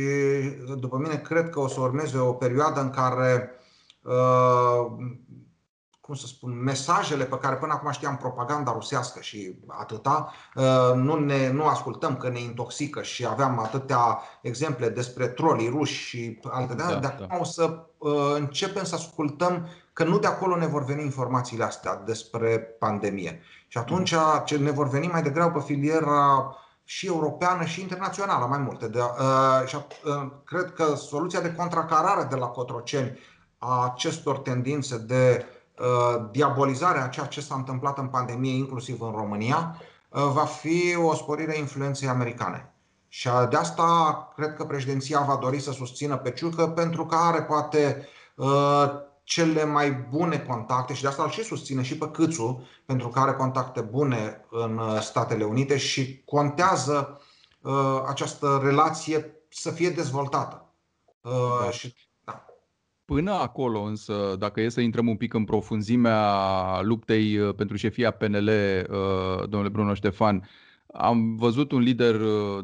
după 0.80 0.98
mine 0.98 1.16
cred 1.16 1.50
că 1.50 1.60
o 1.60 1.68
să 1.68 1.80
urmeze 1.80 2.18
o 2.18 2.34
perioadă 2.34 2.82
în 2.82 2.90
care 2.90 3.52
uh, 4.02 4.86
cum 6.06 6.16
să 6.16 6.28
spun, 6.28 6.64
mesajele 6.64 7.24
pe 7.24 7.38
care 7.38 7.56
până 7.56 7.74
acum 7.74 7.92
știam 7.92 8.18
propaganda 8.18 8.72
rusească 8.72 9.22
și 9.22 9.56
atâta, 9.68 10.32
nu, 10.96 11.20
ne, 11.20 11.52
nu 11.52 11.66
ascultăm 11.66 12.18
că 12.18 12.30
ne 12.30 12.40
intoxică 12.40 13.02
și 13.02 13.26
aveam 13.26 13.60
atâtea 13.60 14.22
exemple 14.42 14.90
despre 14.90 15.28
trolii 15.28 15.70
ruși 15.70 15.94
și 15.94 16.40
alte 16.44 16.74
de, 16.74 16.84
da, 16.84 16.96
de 16.96 17.08
acum 17.08 17.28
da. 17.30 17.38
o 17.38 17.44
să 17.44 17.86
începem 18.36 18.84
să 18.84 18.96
ascultăm 18.96 19.68
că 19.94 20.04
nu 20.04 20.20
de 20.20 20.28
acolo 20.28 20.56
ne 20.56 20.66
vor 20.66 20.84
veni 20.84 21.04
informațiile 21.04 21.64
astea 21.64 21.96
despre 21.96 22.58
pandemie. 22.58 23.42
Și 23.68 23.78
atunci 23.78 24.14
ce 24.46 24.58
ne 24.58 24.72
vor 24.72 24.90
veni 24.90 25.08
mai 25.08 25.22
degrabă 25.22 25.60
pe 25.60 25.66
filiera 25.66 26.56
și 26.84 27.08
europeană 27.08 27.64
și 27.64 27.82
internațională, 27.82 28.46
mai 28.46 28.60
multe. 28.60 28.88
De, 28.88 29.00
uh, 29.00 29.68
și, 29.68 29.76
uh, 29.76 30.32
cred 30.44 30.74
că 30.74 30.96
soluția 30.96 31.42
de 31.42 31.54
contracarare 31.54 32.28
de 32.30 32.36
la 32.36 32.46
Cotroceni 32.46 33.20
a 33.58 33.92
acestor 33.94 34.38
tendințe 34.38 34.98
de 34.98 35.46
uh, 35.46 35.55
diabolizare 36.32 37.00
a 37.00 37.08
ceea 37.08 37.26
ce 37.26 37.42
s-a 37.42 37.56
întâmplat 37.56 37.98
în 37.98 38.08
pandemie, 38.08 38.56
inclusiv 38.56 39.02
în 39.02 39.12
România, 39.12 39.82
uh, 40.10 40.24
va 40.34 40.46
fi 40.46 40.96
o 40.96 41.14
sporire 41.14 41.52
a 41.52 41.60
influenței 41.60 42.08
americane. 42.08 42.74
Și 43.08 43.30
de 43.50 43.56
asta 43.56 44.32
cred 44.36 44.54
că 44.54 44.66
președinția 44.66 45.20
va 45.20 45.36
dori 45.36 45.60
să 45.60 45.72
susțină 45.72 46.18
pe 46.18 46.32
Ciucă 46.32 46.68
pentru 46.68 47.06
că 47.06 47.16
are 47.16 47.42
poate 47.42 48.08
uh, 48.36 48.90
cele 49.24 49.66
mai 49.66 49.92
bune 49.92 50.40
contacte 50.40 50.94
și 50.94 51.02
de 51.02 51.08
asta 51.08 51.24
îl 51.24 51.30
și 51.30 51.44
susține 51.44 51.82
și 51.82 51.98
pe 51.98 52.10
Câțu, 52.12 52.68
pentru 52.86 53.08
că 53.08 53.20
are 53.20 53.34
contacte 53.34 53.82
bune 53.82 54.46
în 54.50 54.78
uh, 54.78 55.02
Statele 55.02 55.44
Unite 55.44 55.78
și 55.78 56.24
contează 56.26 57.22
uh, 57.62 58.04
această 58.08 58.60
relație 58.64 59.32
să 59.50 59.72
fie 59.72 59.90
dezvoltată. 59.90 60.74
Uh, 61.22 61.32
da. 61.64 61.70
Și, 61.70 61.88
da. 61.88 62.05
Până 63.06 63.32
acolo, 63.32 63.82
însă, 63.82 64.36
dacă 64.40 64.62
e 64.62 64.70
să 64.70 64.82
intrăm 64.82 65.08
un 65.08 65.16
pic 65.16 65.34
în 65.34 65.44
profunzimea 65.44 66.82
luptei 66.82 67.38
uh, 67.38 67.56
pentru 67.56 67.78
șefia 67.78 68.12
PNL, 68.12 68.48
uh, 68.48 69.48
domnule 69.50 69.70
Bruno 69.70 69.94
Ștefan, 69.94 70.50
am 70.94 71.36
văzut 71.36 71.72
un 71.72 71.82
lider, 71.82 72.16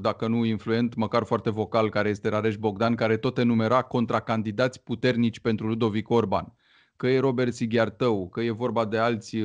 dacă 0.02 0.28
nu 0.28 0.46
influent, 0.46 0.96
măcar 0.96 1.24
foarte 1.24 1.50
vocal, 1.50 1.90
care 1.90 2.10
este 2.10 2.30
Rareș 2.30 2.58
Bogdan, 2.58 2.96
care 2.96 3.18
tot 3.18 3.38
enumera 3.38 3.82
contracandidați 3.82 4.84
puternici 4.84 5.40
pentru 5.40 5.68
Ludovic 5.68 6.10
Orban. 6.10 6.54
Că 6.96 7.08
e 7.08 7.20
Robert 7.20 7.54
Sighiartău, 7.54 8.30
că 8.30 8.42
e 8.42 8.52
vorba 8.52 8.86
de 8.86 8.98
alții, 8.98 9.44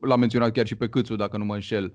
l-a 0.00 0.16
menționat 0.16 0.52
chiar 0.52 0.66
și 0.66 0.74
pe 0.74 0.88
Câțu, 0.88 1.16
dacă 1.16 1.36
nu 1.36 1.44
mă 1.44 1.54
înșel. 1.54 1.92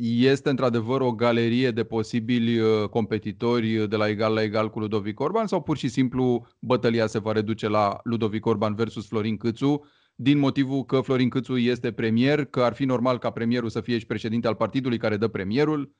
Este 0.00 0.50
într-adevăr 0.50 1.00
o 1.00 1.12
galerie 1.12 1.70
de 1.70 1.84
posibili 1.84 2.60
competitori 2.90 3.88
de 3.88 3.96
la 3.96 4.08
egal 4.08 4.34
la 4.34 4.42
egal 4.42 4.70
cu 4.70 4.78
Ludovic 4.78 5.20
Orban 5.20 5.46
sau 5.46 5.62
pur 5.62 5.76
și 5.76 5.88
simplu 5.88 6.46
bătălia 6.58 7.06
se 7.06 7.18
va 7.18 7.32
reduce 7.32 7.68
la 7.68 8.00
Ludovic 8.02 8.46
Orban 8.46 8.74
versus 8.74 9.06
Florin 9.06 9.36
Câțu 9.36 9.86
din 10.18 10.38
motivul 10.38 10.84
că 10.84 11.00
Florin 11.00 11.28
Câțu 11.28 11.56
este 11.56 11.92
premier, 11.92 12.44
că 12.44 12.62
ar 12.62 12.74
fi 12.74 12.84
normal 12.84 13.18
ca 13.18 13.30
premierul 13.30 13.68
să 13.68 13.80
fie 13.80 13.98
și 13.98 14.06
președinte 14.06 14.46
al 14.46 14.54
partidului 14.54 14.98
care 14.98 15.16
dă 15.16 15.28
premierul 15.28 15.94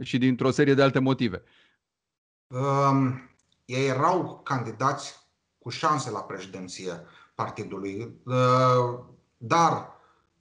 și 0.00 0.18
dintr-o 0.18 0.50
serie 0.50 0.74
de 0.74 0.82
alte 0.82 0.98
motive. 0.98 1.42
Um, 2.46 3.30
ei 3.64 3.86
erau 3.86 4.40
candidați 4.44 5.28
cu 5.58 5.68
șanse 5.68 6.10
la 6.10 6.20
președinție 6.20 6.92
partidului, 7.34 8.20
uh, 8.24 8.98
dar 9.36 9.97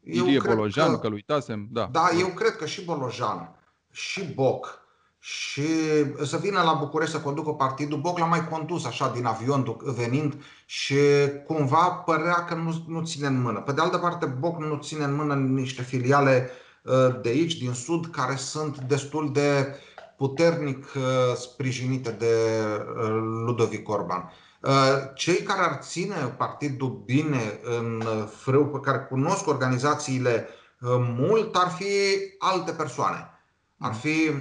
Ilie 0.08 0.34
eu 0.34 0.56
Bolojan, 0.56 0.92
că, 0.92 0.98
că 0.98 1.08
uitasem, 1.14 1.68
da. 1.72 1.90
Da, 1.92 2.10
eu 2.20 2.28
cred 2.28 2.56
că 2.56 2.66
și 2.66 2.84
Bolojan 2.84 3.56
și 3.92 4.24
Boc 4.24 4.86
și 5.20 5.68
să 6.24 6.38
vină 6.38 6.62
la 6.62 6.74
București 6.74 7.14
să 7.14 7.22
conducă 7.22 7.52
partidul. 7.52 8.00
Boc 8.00 8.18
l-a 8.18 8.26
mai 8.26 8.48
condus 8.48 8.86
așa 8.86 9.12
din 9.16 9.26
avion 9.26 9.78
venind 9.84 10.44
și 10.66 10.96
cumva 11.46 11.90
părea 11.90 12.46
că 12.46 12.54
nu, 12.54 12.84
nu 12.88 13.06
ține 13.06 13.28
în 13.28 13.42
mână. 13.42 13.60
Pe 13.62 13.72
de 13.72 13.82
altă 13.82 13.98
parte, 13.98 14.26
Boc 14.26 14.60
nu 14.60 14.80
ține 14.82 15.04
în 15.04 15.16
mână 15.16 15.34
niște 15.36 15.82
filiale 15.82 16.50
uh, 16.84 17.22
de 17.22 17.30
aici, 17.30 17.58
din 17.58 17.74
sud, 17.74 18.06
care 18.06 18.36
sunt 18.36 18.78
destul 18.78 19.32
de 19.32 19.76
puternic 20.18 20.78
uh, 20.96 21.36
sprijinite 21.36 22.12
de 22.12 22.34
uh, 22.96 23.10
Ludovic 23.46 23.90
Orban. 23.90 24.32
Cei 25.16 25.42
care 25.44 25.62
ar 25.62 25.80
ține 25.82 26.16
partidul 26.38 27.02
bine 27.06 27.60
în 27.64 28.04
frâu, 28.36 28.66
pe 28.66 28.80
care 28.80 28.98
cunosc 28.98 29.48
organizațiile 29.48 30.48
mult, 31.18 31.56
ar 31.56 31.70
fi 31.70 31.86
alte 32.40 32.72
persoane. 32.72 33.30
Ar 33.80 33.94
fi 33.94 34.32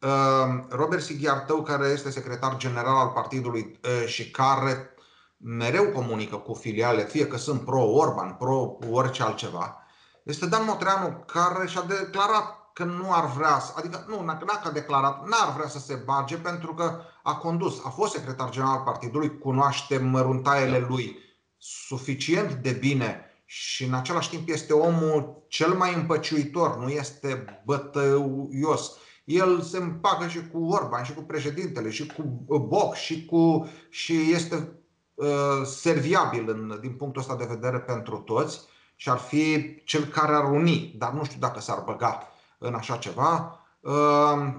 Ehm, 0.00 0.66
Robert 0.70 1.02
Sighiartău, 1.02 1.62
care 1.62 1.86
este 1.88 2.10
secretar 2.10 2.56
general 2.56 2.96
al 2.96 3.08
partidului 3.08 3.80
și 4.06 4.30
care 4.30 4.94
mereu 5.36 5.84
comunică 5.84 6.36
cu 6.36 6.54
filiale, 6.54 7.04
fie 7.04 7.26
că 7.26 7.36
sunt 7.36 7.64
pro-Orban, 7.64 8.34
pro-orice 8.38 9.22
altceva, 9.22 9.76
este 10.22 10.46
Dan 10.46 10.64
Motreanu, 10.64 11.24
care 11.26 11.66
și-a 11.66 11.82
declarat 11.82 12.59
că 12.72 12.84
nu 12.84 13.12
ar 13.12 13.26
vrea, 13.26 13.62
adică 13.76 14.04
nu, 14.08 14.24
dacă 14.26 14.60
a 14.68 14.70
declarat, 14.70 15.26
n-ar 15.26 15.52
vrea 15.54 15.68
să 15.68 15.78
se 15.78 15.94
bage 15.94 16.36
pentru 16.36 16.74
că 16.74 17.00
a 17.22 17.34
condus, 17.34 17.84
a 17.84 17.88
fost 17.88 18.12
secretar 18.12 18.50
general 18.50 18.76
al 18.76 18.82
partidului, 18.84 19.38
cunoaște 19.38 19.98
măruntaiele 19.98 20.80
da. 20.80 20.86
lui 20.88 21.16
suficient 21.58 22.52
de 22.52 22.70
bine 22.70 23.24
și 23.44 23.84
în 23.84 23.94
același 23.94 24.30
timp 24.30 24.48
este 24.48 24.72
omul 24.72 25.44
cel 25.48 25.72
mai 25.72 25.94
împăciuitor, 25.94 26.76
nu 26.76 26.88
este 26.88 27.62
bătăios 27.64 28.92
el 29.30 29.60
se 29.60 29.76
împacă 29.76 30.28
și 30.28 30.48
cu 30.52 30.64
Orban, 30.64 31.04
și 31.04 31.14
cu 31.14 31.22
președintele, 31.22 31.90
și 31.90 32.06
cu 32.06 32.44
uh, 32.46 32.60
Boc, 32.60 32.94
și, 32.94 33.24
cu, 33.24 33.68
și 33.88 34.32
este 34.32 34.72
uh, 35.14 35.26
serviabil 35.64 36.48
în, 36.48 36.78
din 36.80 36.92
punctul 36.92 37.20
ăsta 37.20 37.36
de 37.36 37.44
vedere 37.48 37.78
pentru 37.78 38.16
toți 38.16 38.60
și 38.96 39.10
ar 39.10 39.18
fi 39.18 39.74
cel 39.84 40.04
care 40.04 40.34
ar 40.34 40.50
uni, 40.50 40.94
dar 40.98 41.12
nu 41.12 41.24
știu 41.24 41.38
dacă 41.38 41.60
s-ar 41.60 41.82
băga 41.84 42.28
în 42.60 42.74
așa 42.74 42.96
ceva. 42.96 43.60
Uh, 43.80 44.54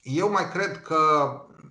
eu 0.00 0.30
mai 0.30 0.50
cred 0.50 0.82
că 0.82 0.96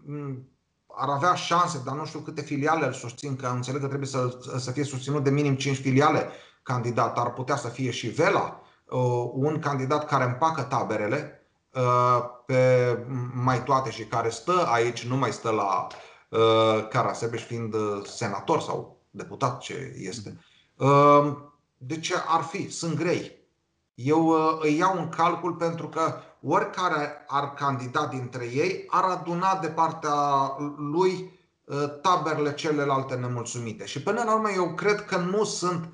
mm, 0.05 0.49
ar 0.87 1.09
avea 1.09 1.33
șanse, 1.33 1.81
dar 1.85 1.95
nu 1.95 2.05
știu 2.05 2.19
câte 2.19 2.41
filiale 2.41 2.85
îl 2.85 2.93
susțin, 2.93 3.35
că 3.35 3.47
înțeleg 3.47 3.81
că 3.81 3.87
trebuie 3.87 4.07
să, 4.07 4.37
să 4.57 4.71
fie 4.71 4.83
susținut 4.83 5.23
de 5.23 5.29
minim 5.29 5.55
5 5.55 5.77
filiale 5.77 6.29
candidat. 6.63 7.17
Ar 7.17 7.33
putea 7.33 7.55
să 7.55 7.67
fie 7.67 7.91
și 7.91 8.07
Vela, 8.07 8.61
uh, 8.85 9.29
un 9.33 9.59
candidat 9.59 10.05
care 10.05 10.23
împacă 10.23 10.61
taberele, 10.61 11.39
Uh, 11.73 12.23
pe 12.45 12.97
mai 13.33 13.63
toate 13.63 13.91
și 13.91 14.03
care 14.05 14.29
stă 14.29 14.67
aici, 14.67 15.05
nu 15.05 15.17
mai 15.17 15.31
stă 15.31 15.49
la 15.49 15.87
uh, 16.29 16.87
Carasebeș 16.89 17.43
fiind 17.43 17.73
uh, 17.73 18.05
senator 18.05 18.61
sau 18.61 19.01
deputat 19.09 19.59
ce 19.59 19.93
este. 19.97 20.39
De 21.77 21.99
ce 21.99 22.13
ar 22.27 22.41
fi? 22.41 22.69
Sunt 22.69 22.95
grei. 22.95 23.38
Eu 24.03 24.29
îi 24.61 24.77
iau 24.77 24.97
în 24.97 25.09
calcul 25.09 25.53
pentru 25.53 25.87
că 25.87 26.13
oricare 26.41 27.25
ar 27.27 27.53
candida 27.53 28.05
dintre 28.05 28.45
ei 28.45 28.85
ar 28.87 29.03
aduna 29.03 29.59
de 29.61 29.67
partea 29.67 30.13
lui 30.77 31.39
taberele 32.01 32.53
celelalte 32.53 33.15
nemulțumite. 33.15 33.85
Și 33.85 34.03
până 34.03 34.23
la 34.23 34.33
urmă 34.33 34.49
eu 34.49 34.73
cred 34.73 35.05
că 35.05 35.17
nu 35.17 35.43
sunt 35.43 35.89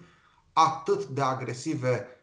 atât 0.53 1.05
de 1.05 1.21
agresive 1.21 2.15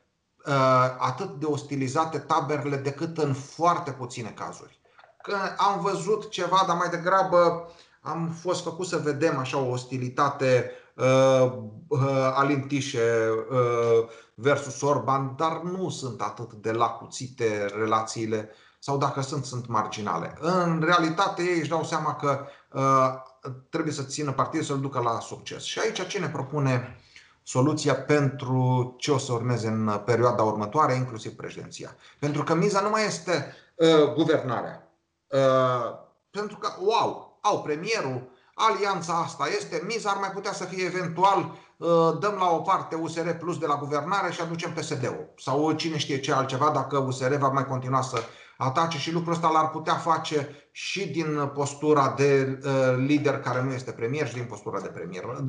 Uh, 0.46 0.96
atât 0.98 1.30
de 1.30 1.46
ostilizate 1.46 2.18
taberele 2.18 2.76
decât 2.76 3.18
în 3.18 3.34
foarte 3.34 3.90
puține 3.90 4.28
cazuri. 4.28 4.80
Că 5.22 5.36
am 5.56 5.80
văzut 5.80 6.30
ceva, 6.30 6.64
dar 6.66 6.76
mai 6.76 6.88
degrabă 6.88 7.70
am 8.00 8.28
fost 8.40 8.62
făcut 8.62 8.86
să 8.86 8.96
vedem 8.96 9.38
așa 9.38 9.58
o 9.58 9.70
ostilitate 9.70 10.70
uh, 10.70 10.70
uh, 10.70 10.81
alintișe 12.34 13.28
uh, 13.50 14.08
versus 14.34 14.80
Orban, 14.80 15.34
dar 15.36 15.60
nu 15.62 15.88
sunt 15.88 16.20
atât 16.20 16.52
de 16.52 16.72
lacuțite 16.72 17.66
relațiile 17.74 18.50
sau 18.78 18.98
dacă 18.98 19.20
sunt, 19.20 19.44
sunt 19.44 19.66
marginale. 19.66 20.36
În 20.40 20.82
realitate 20.84 21.42
ei 21.42 21.58
își 21.58 21.68
dau 21.68 21.84
seama 21.84 22.14
că 22.14 22.46
uh, 22.72 23.12
trebuie 23.68 23.92
să 23.92 24.02
țină 24.02 24.32
partidul 24.32 24.66
să-l 24.66 24.80
ducă 24.80 25.00
la 25.00 25.20
succes. 25.20 25.62
Și 25.62 25.78
aici 25.78 26.06
cine 26.06 26.28
propune 26.28 26.96
soluția 27.42 27.94
pentru 27.94 28.94
ce 28.98 29.10
o 29.10 29.18
să 29.18 29.32
urmeze 29.32 29.68
în 29.68 30.02
perioada 30.04 30.42
următoare, 30.42 30.94
inclusiv 30.94 31.32
președinția. 31.32 31.96
Pentru 32.18 32.42
că 32.42 32.54
miza 32.54 32.80
nu 32.80 32.90
mai 32.90 33.06
este 33.06 33.54
uh, 33.74 34.12
guvernarea. 34.14 34.92
Uh, 35.26 35.98
pentru 36.30 36.56
că, 36.56 36.72
wow, 36.80 37.38
au 37.40 37.62
premierul, 37.62 38.31
alianța 38.68 39.14
asta 39.14 39.46
este, 39.56 39.82
miza 39.86 40.10
ar 40.10 40.16
mai 40.20 40.30
putea 40.30 40.52
să 40.52 40.64
fie 40.64 40.84
eventual 40.84 41.38
uh, 41.76 41.88
dăm 42.20 42.36
la 42.38 42.50
o 42.50 42.58
parte 42.58 42.94
USR 42.94 43.28
Plus 43.28 43.58
de 43.58 43.66
la 43.66 43.76
guvernare 43.76 44.32
și 44.32 44.40
aducem 44.40 44.72
PSD-ul. 44.72 45.32
Sau 45.38 45.72
cine 45.72 45.96
știe 45.98 46.20
ce 46.20 46.32
altceva 46.32 46.70
dacă 46.70 46.98
USR 46.98 47.34
va 47.34 47.48
mai 47.48 47.66
continua 47.66 48.02
să 48.02 48.22
atace 48.56 48.98
și 48.98 49.12
lucrul 49.12 49.32
ăsta 49.32 49.50
l-ar 49.50 49.70
putea 49.70 49.94
face 49.94 50.48
și 50.70 51.08
din 51.08 51.50
postura 51.54 52.14
de 52.16 52.58
uh, 52.64 53.04
lider 53.06 53.40
care 53.40 53.62
nu 53.62 53.72
este 53.72 53.90
premier 53.90 54.28
și 54.28 54.34
din 54.34 54.44
postura 54.44 54.80
de 54.80 54.88
premier. 54.88 55.24
Uh, 55.24 55.46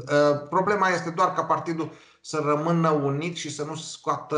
problema 0.50 0.90
este 0.90 1.10
doar 1.10 1.34
ca 1.34 1.44
partidul 1.44 1.92
să 2.22 2.42
rămână 2.46 2.90
unit 2.90 3.36
și 3.36 3.52
să 3.52 3.64
nu 3.64 3.76
scoată 3.76 4.38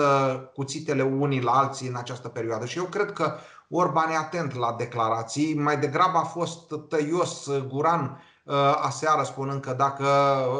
cuțitele 0.53 1.03
unii 1.03 1.41
la 1.41 1.51
alții 1.51 1.87
în 1.87 1.95
această 1.95 2.27
perioadă. 2.27 2.65
Și 2.65 2.77
eu 2.77 2.83
cred 2.83 3.11
că 3.11 3.33
Orban 3.69 4.09
e 4.09 4.15
atent 4.15 4.55
la 4.55 4.75
declarații, 4.77 5.55
mai 5.55 5.77
degrabă 5.77 6.17
a 6.17 6.23
fost 6.23 6.73
tăios 6.89 7.49
Guran 7.67 8.01
uh, 8.01 8.33
aseară 8.81 9.23
spunând 9.23 9.61
că 9.61 9.73
dacă 9.77 10.05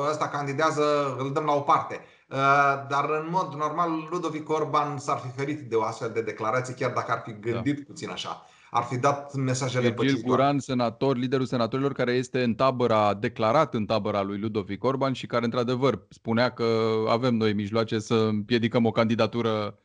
ăsta 0.10 0.28
candidează 0.28 1.16
îl 1.18 1.32
dăm 1.32 1.46
la 1.46 1.54
o 1.54 1.60
parte. 1.60 2.02
Uh, 2.30 2.38
dar 2.90 3.10
în 3.10 3.28
mod 3.30 3.54
normal 3.54 3.90
Ludovic 4.12 4.50
Orban 4.50 4.98
s-ar 4.98 5.18
fi 5.18 5.28
ferit 5.38 5.60
de 5.60 5.76
o 5.76 5.84
astfel 5.84 6.12
de 6.14 6.22
declarație, 6.22 6.74
chiar 6.74 6.92
dacă 6.92 7.12
ar 7.12 7.22
fi 7.26 7.40
gândit 7.40 7.78
da. 7.78 7.84
puțin 7.88 8.10
așa. 8.10 8.46
Ar 8.72 8.84
fi 8.84 8.98
dat 8.98 9.34
mesajele 9.34 9.90
Virgil 9.90 10.22
Guran, 10.22 10.60
senator, 10.60 11.18
liderul 11.18 11.46
senatorilor, 11.46 11.94
care 11.94 12.12
este 12.12 12.44
în 12.44 12.54
tabăra, 12.54 13.14
declarat 13.14 13.74
în 13.74 13.86
tabăra 13.86 14.22
lui 14.22 14.40
Ludovic 14.40 14.84
Orban 14.84 15.14
și 15.14 15.26
care, 15.26 15.46
într-adevăr, 15.46 16.06
spunea 16.10 16.50
că 16.50 16.66
avem 17.08 17.36
noi 17.36 17.54
mijloace 17.54 18.00
să 18.00 18.14
împiedicăm 18.14 18.86
o 18.86 18.92
candidatură 18.92 19.78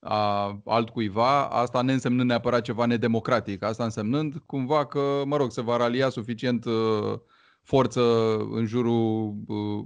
a 0.00 0.60
altcuiva, 0.64 1.48
asta 1.48 1.82
ne 1.82 1.92
însemnând 1.92 2.28
neapărat 2.28 2.62
ceva 2.62 2.84
nedemocratic, 2.84 3.62
asta 3.62 3.84
însemnând 3.84 4.42
cumva 4.46 4.86
că, 4.86 5.22
mă 5.24 5.36
rog, 5.36 5.50
se 5.50 5.60
va 5.60 5.76
ralia 5.76 6.08
suficient 6.08 6.64
uh, 6.64 7.18
forță 7.66 8.00
în 8.50 8.66
jurul 8.66 9.34
uh, 9.46 9.84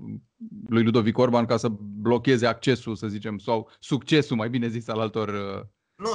lui 0.69 0.85
Ludovic 0.85 1.19
Orban 1.19 1.47
ca 1.47 1.57
să 1.57 1.69
blocheze 1.79 2.47
accesul, 2.47 2.95
să 2.95 3.07
zicem, 3.07 3.39
sau 3.39 3.69
succesul, 3.79 4.37
mai 4.37 4.49
bine 4.49 4.69
zis, 4.69 4.89
al 4.89 5.01
altor 5.01 5.29
uh, 5.29 5.63
Nu, 5.95 6.09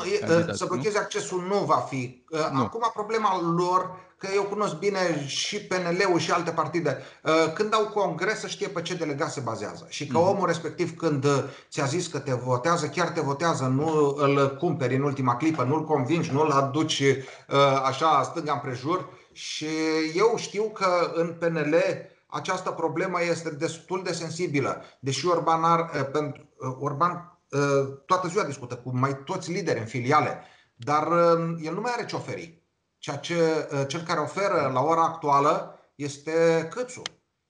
să 0.52 0.66
blocheze 0.66 0.98
accesul 0.98 1.46
nu 1.48 1.66
va 1.66 1.76
fi. 1.76 2.24
Nu. 2.52 2.62
Acum 2.62 2.92
problema 2.94 3.42
lor 3.56 4.04
că 4.18 4.28
eu 4.36 4.44
cunosc 4.44 4.76
bine 4.76 5.26
și 5.28 5.62
PNL-ul 5.62 6.20
și 6.20 6.32
alte 6.32 6.52
partide, 6.52 6.98
uh, 7.24 7.54
când 7.54 7.74
au 7.74 7.86
congres 7.86 8.40
să 8.40 8.48
știe 8.48 8.68
pe 8.68 8.82
ce 8.82 8.96
delegat 8.96 9.32
se 9.32 9.40
bazează. 9.40 9.86
Și 9.90 10.08
că 10.08 10.18
mhm. 10.18 10.28
omul 10.28 10.48
respectiv 10.48 10.96
când 10.96 11.26
uh, 11.26 11.44
ți-a 11.70 11.86
zis 11.86 12.08
că 12.08 12.20
te 12.20 12.34
votează, 12.34 12.88
chiar 12.88 13.08
te 13.10 13.22
votează, 13.22 13.64
nu 13.64 14.16
îl 14.18 14.56
cumperi 14.60 14.96
în 14.96 15.02
ultima 15.02 15.36
clipă, 15.36 15.64
nu-l 15.64 15.84
convingi, 15.84 16.32
nu-l 16.32 16.50
aduci 16.50 17.00
uh, 17.00 17.82
așa 17.86 18.24
stânga 18.24 18.54
împrejur. 18.54 19.10
Și 19.36 19.68
eu 20.14 20.34
știu 20.38 20.64
că 20.64 21.12
în 21.14 21.34
PNL 21.34 21.76
această 22.28 22.72
problemă 22.72 23.24
este 23.24 23.50
destul 23.50 24.04
de 24.04 24.14
sensibilă. 24.14 24.84
Deși 25.00 25.28
Orban, 25.28 25.64
ar, 25.64 26.06
pentru, 26.12 26.50
Orban 26.80 27.40
toată 28.06 28.28
ziua 28.28 28.44
discută 28.44 28.76
cu 28.76 28.98
mai 28.98 29.24
toți 29.24 29.52
lideri 29.52 29.80
în 29.80 29.86
filiale, 29.86 30.42
dar 30.76 31.08
el 31.62 31.74
nu 31.74 31.82
mai 31.82 31.92
are 31.92 32.06
ce 32.06 32.16
oferi. 32.16 32.64
Ceea 32.98 33.18
ce 33.18 33.70
uh, 33.72 33.88
cel 33.88 34.02
care 34.02 34.20
oferă 34.20 34.70
la 34.74 34.82
ora 34.82 35.04
actuală 35.04 35.80
este 35.96 36.68
Câțu. 36.74 37.02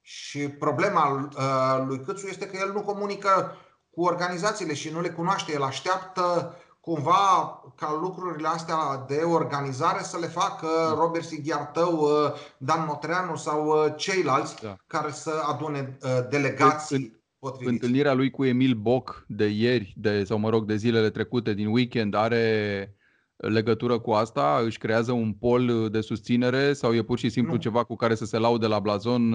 Și 0.02 0.50
problema 0.50 1.30
uh, 1.38 1.86
lui 1.88 2.00
Câțu 2.00 2.28
este 2.28 2.48
că 2.48 2.58
el 2.58 2.72
nu 2.72 2.82
comunică 2.82 3.58
cu 3.90 4.04
organizațiile 4.04 4.74
și 4.74 4.90
nu 4.90 5.02
le 5.02 5.10
cunoaște. 5.10 5.52
El 5.52 5.64
așteaptă 5.64 6.56
cumva 6.86 7.62
ca 7.76 7.98
lucrurile 8.02 8.48
astea 8.48 9.06
de 9.08 9.16
organizare 9.16 10.04
să 10.04 10.18
le 10.20 10.28
facă 10.28 10.68
Robert 10.98 11.26
Sighiartău, 11.26 12.00
uh, 12.00 12.32
Dan 12.58 12.86
Motreanu 12.88 13.36
sau 13.36 13.94
ceilalți 13.98 14.62
da. 14.62 14.76
care 14.88 15.12
să 15.12 15.32
adune 15.48 15.98
delegații. 16.30 17.24
Potriviți. 17.40 17.74
Întâlnirea 17.74 18.14
lui 18.14 18.30
cu 18.30 18.46
Emil 18.46 18.74
Boc 18.74 19.26
de 19.28 19.46
ieri, 19.46 19.94
de, 19.98 20.24
sau 20.24 20.38
mă 20.38 20.50
rog, 20.50 20.66
de 20.66 20.76
zilele 20.76 21.10
trecute 21.10 21.54
din 21.54 21.68
weekend, 21.68 22.14
are 22.14 22.96
legătură 23.36 24.00
cu 24.00 24.12
asta? 24.12 24.62
Își 24.64 24.78
creează 24.78 25.12
un 25.12 25.34
pol 25.34 25.90
de 25.90 26.02
susținere 26.02 26.74
sau 26.74 26.94
e 26.94 27.04
pur 27.04 27.18
și 27.18 27.30
simplu 27.30 27.54
nu. 27.54 27.60
ceva 27.60 27.84
cu 27.84 27.96
care 27.96 28.16
să 28.16 28.26
se 28.26 28.38
laude 28.38 28.68
la 28.68 28.80
blazon? 28.80 29.30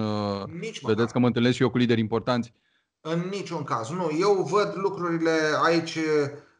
Nici 0.59 0.81
Vedeți 0.81 0.81
măcar. 0.81 1.11
că 1.11 1.19
mă 1.19 1.27
întâlnesc 1.27 1.55
și 1.55 1.61
eu 1.61 1.69
cu 1.69 1.77
lideri 1.77 1.99
importanți. 1.99 2.53
În 3.01 3.19
niciun 3.31 3.63
caz. 3.63 3.89
Nu, 3.89 4.09
eu 4.19 4.47
văd 4.49 4.73
lucrurile 4.75 5.31
aici 5.63 5.97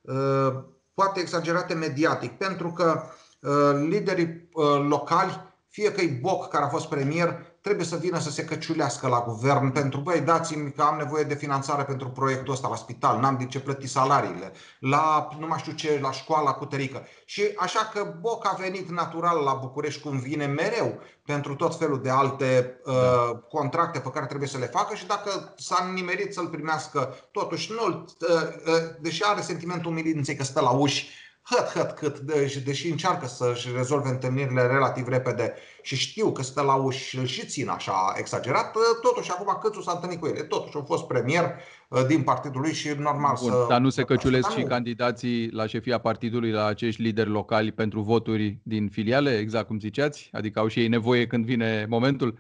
uh, 0.02 0.64
poate 1.02 1.20
exagerate 1.20 1.74
mediatic, 1.74 2.32
pentru 2.32 2.72
că 2.72 3.04
uh, 3.40 3.88
liderii 3.88 4.50
uh, 4.54 4.86
locali, 4.88 5.54
fie 5.70 5.92
că 5.92 6.02
e 6.02 6.18
Boc 6.22 6.48
care 6.48 6.64
a 6.64 6.68
fost 6.68 6.88
premier, 6.88 7.51
trebuie 7.62 7.86
să 7.86 7.96
vină 7.96 8.20
să 8.20 8.30
se 8.30 8.46
căciulească 8.46 9.08
la 9.08 9.24
guvern 9.28 9.72
pentru, 9.72 10.00
băi, 10.00 10.20
dați-mi 10.20 10.72
că 10.72 10.82
am 10.82 10.98
nevoie 10.98 11.24
de 11.24 11.36
finanțare 11.36 11.84
pentru 11.84 12.10
proiectul 12.10 12.54
ăsta 12.54 12.68
la 12.68 12.76
spital, 12.76 13.20
n-am 13.20 13.38
de 13.38 13.46
ce 13.46 13.60
plăti 13.60 13.88
salariile, 13.88 14.52
la 14.80 15.28
nu 15.40 15.48
mai 15.48 15.60
știu 15.60 15.72
ce, 15.72 16.00
la 16.02 16.12
școala 16.12 16.54
cu 16.54 16.66
tărică. 16.66 17.08
Și 17.26 17.42
așa 17.58 17.90
că 17.94 18.16
Boc 18.20 18.46
a 18.46 18.56
venit 18.60 18.90
natural 18.90 19.44
la 19.44 19.54
București 19.54 20.02
cum 20.02 20.20
vine 20.20 20.46
mereu 20.46 21.00
pentru 21.26 21.56
tot 21.56 21.78
felul 21.78 22.02
de 22.02 22.10
alte 22.10 22.80
uh, 22.86 22.94
da. 22.94 23.42
contracte 23.50 24.00
pe 24.00 24.10
care 24.10 24.26
trebuie 24.26 24.50
să 24.50 24.58
le 24.58 24.66
facă 24.66 24.96
și 24.96 25.06
dacă 25.06 25.54
s-a 25.58 25.92
nimerit 25.94 26.34
să-l 26.34 26.48
primească, 26.48 27.16
totuși 27.32 27.72
nu, 27.72 27.88
uh, 27.88 28.42
uh, 28.66 28.74
deși 29.00 29.24
are 29.24 29.42
sentimentul 29.42 29.92
umilinței 29.92 30.36
că 30.36 30.44
stă 30.44 30.62
la 30.62 30.70
uși, 30.70 31.10
hăt, 31.44 31.68
hăt, 31.74 31.92
cât, 31.92 32.20
deși 32.64 32.90
încearcă 32.90 33.28
să-și 33.28 33.70
rezolve 33.76 34.10
întâlnirile 34.10 34.68
relativ 34.68 35.08
repede 35.08 35.54
și 35.82 35.96
știu 35.96 36.32
că 36.32 36.42
stă 36.42 36.62
la 36.62 36.76
uși 36.76 37.08
și 37.08 37.18
îl 37.18 37.26
și 37.26 37.46
țin 37.46 37.70
așa 37.70 38.14
exagerat, 38.16 38.76
totuși 39.02 39.32
acum 39.32 39.58
Câțu 39.62 39.82
s-a 39.82 39.92
întâlnit 39.92 40.20
cu 40.20 40.28
ele. 40.28 40.44
Totuși 40.44 40.78
a 40.78 40.82
fost 40.82 41.08
premier 41.08 41.56
uh, 41.90 42.06
din 42.08 42.24
partidul 42.24 42.62
lui 42.62 42.74
și 42.74 42.90
normal 42.98 43.38
Bun, 43.42 43.52
să... 43.52 43.66
Dar 43.70 43.80
nu 43.80 43.90
se 43.90 44.04
căciulesc 44.04 44.50
și 44.50 44.62
nu. 44.62 44.68
candidații 44.68 45.50
la 45.50 45.66
șefia 45.66 45.98
partidului, 45.98 46.52
la 46.52 46.66
acești 46.66 47.02
lideri 47.02 47.30
locali 47.30 47.72
pentru 47.72 48.02
voturi 48.02 48.60
din 48.64 48.90
filiale, 48.90 49.38
exact 49.38 49.68
cum 49.68 49.80
ziceați? 49.80 50.30
Adică 50.32 50.60
au 50.60 50.68
și 50.68 50.80
ei 50.80 50.88
nevoie 50.88 51.28
când 51.28 51.46
vine 51.46 51.86
momentul? 51.90 52.40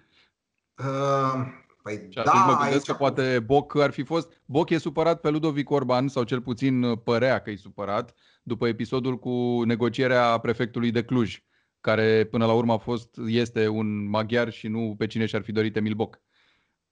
Uh... 0.77 1.59
Păi 1.83 2.07
și 2.09 2.21
da, 2.23 2.31
mă 2.33 2.57
gândesc 2.61 2.85
că 2.85 2.93
poate 2.93 3.39
Boc 3.45 3.77
ar 3.77 3.91
fi 3.91 4.03
fost... 4.03 4.41
Boc 4.45 4.69
e 4.69 4.77
supărat 4.77 5.19
pe 5.19 5.29
Ludovic 5.29 5.69
Orban, 5.69 6.07
sau 6.07 6.23
cel 6.23 6.41
puțin 6.41 6.95
părea 6.95 7.39
că 7.39 7.49
e 7.49 7.55
supărat, 7.55 8.13
după 8.41 8.67
episodul 8.67 9.19
cu 9.19 9.61
negocierea 9.65 10.37
prefectului 10.37 10.91
de 10.91 11.03
Cluj, 11.03 11.43
care 11.81 12.23
până 12.23 12.45
la 12.45 12.53
urmă 12.53 12.73
a 12.73 12.77
fost, 12.77 13.09
este 13.25 13.67
un 13.67 14.09
maghiar 14.09 14.51
și 14.51 14.67
nu 14.67 14.95
pe 14.97 15.07
cine 15.07 15.25
și-ar 15.25 15.41
fi 15.41 15.51
dorit 15.51 15.75
Emil 15.75 15.93
Boc. 15.93 16.21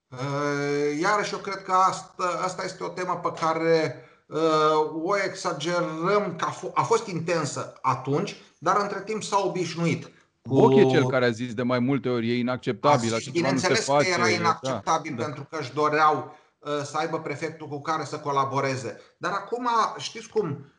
Uh, 0.07 0.99
iarăși 1.01 1.33
eu 1.33 1.39
cred 1.39 1.61
că 1.61 1.71
asta, 1.71 2.41
asta 2.43 2.63
este 2.63 2.83
o 2.83 2.87
temă 2.87 3.19
pe 3.23 3.39
care 3.39 3.95
uh, 4.27 5.03
o 5.03 5.23
exagerăm, 5.25 6.35
că 6.37 6.45
a, 6.45 6.53
f- 6.53 6.73
a 6.73 6.83
fost 6.83 7.07
intensă 7.07 7.73
atunci, 7.81 8.35
dar 8.59 8.77
între 8.81 9.01
timp 9.01 9.23
s-a 9.23 9.41
obișnuit. 9.45 10.11
Cu... 10.41 10.55
Boc 10.55 10.75
e 10.75 10.85
cel 10.85 11.09
care 11.09 11.25
a 11.25 11.29
zis 11.29 11.53
de 11.53 11.63
mai 11.63 11.79
multe 11.79 12.09
ori, 12.09 12.29
e 12.29 12.37
inacceptabil. 12.37 13.13
Așa 13.13 13.31
bineînțeles 13.31 13.85
că 13.85 13.91
face, 13.91 14.09
era 14.09 14.29
inacceptabil 14.29 15.15
da. 15.17 15.23
pentru 15.23 15.47
că 15.49 15.57
își 15.59 15.73
doreau 15.73 16.35
uh, 16.59 16.81
să 16.83 16.97
aibă 16.97 17.19
prefectul 17.19 17.67
cu 17.67 17.81
care 17.81 18.03
să 18.03 18.19
colaboreze. 18.19 18.99
Dar 19.17 19.31
acum, 19.31 19.67
știți 19.97 20.29
cum, 20.29 20.47
Uh, 20.47 20.75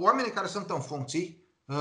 oamenii 0.00 0.30
care 0.30 0.46
sunt 0.46 0.70
în 0.70 0.80
funcții 0.80 1.44
uh, 1.66 1.76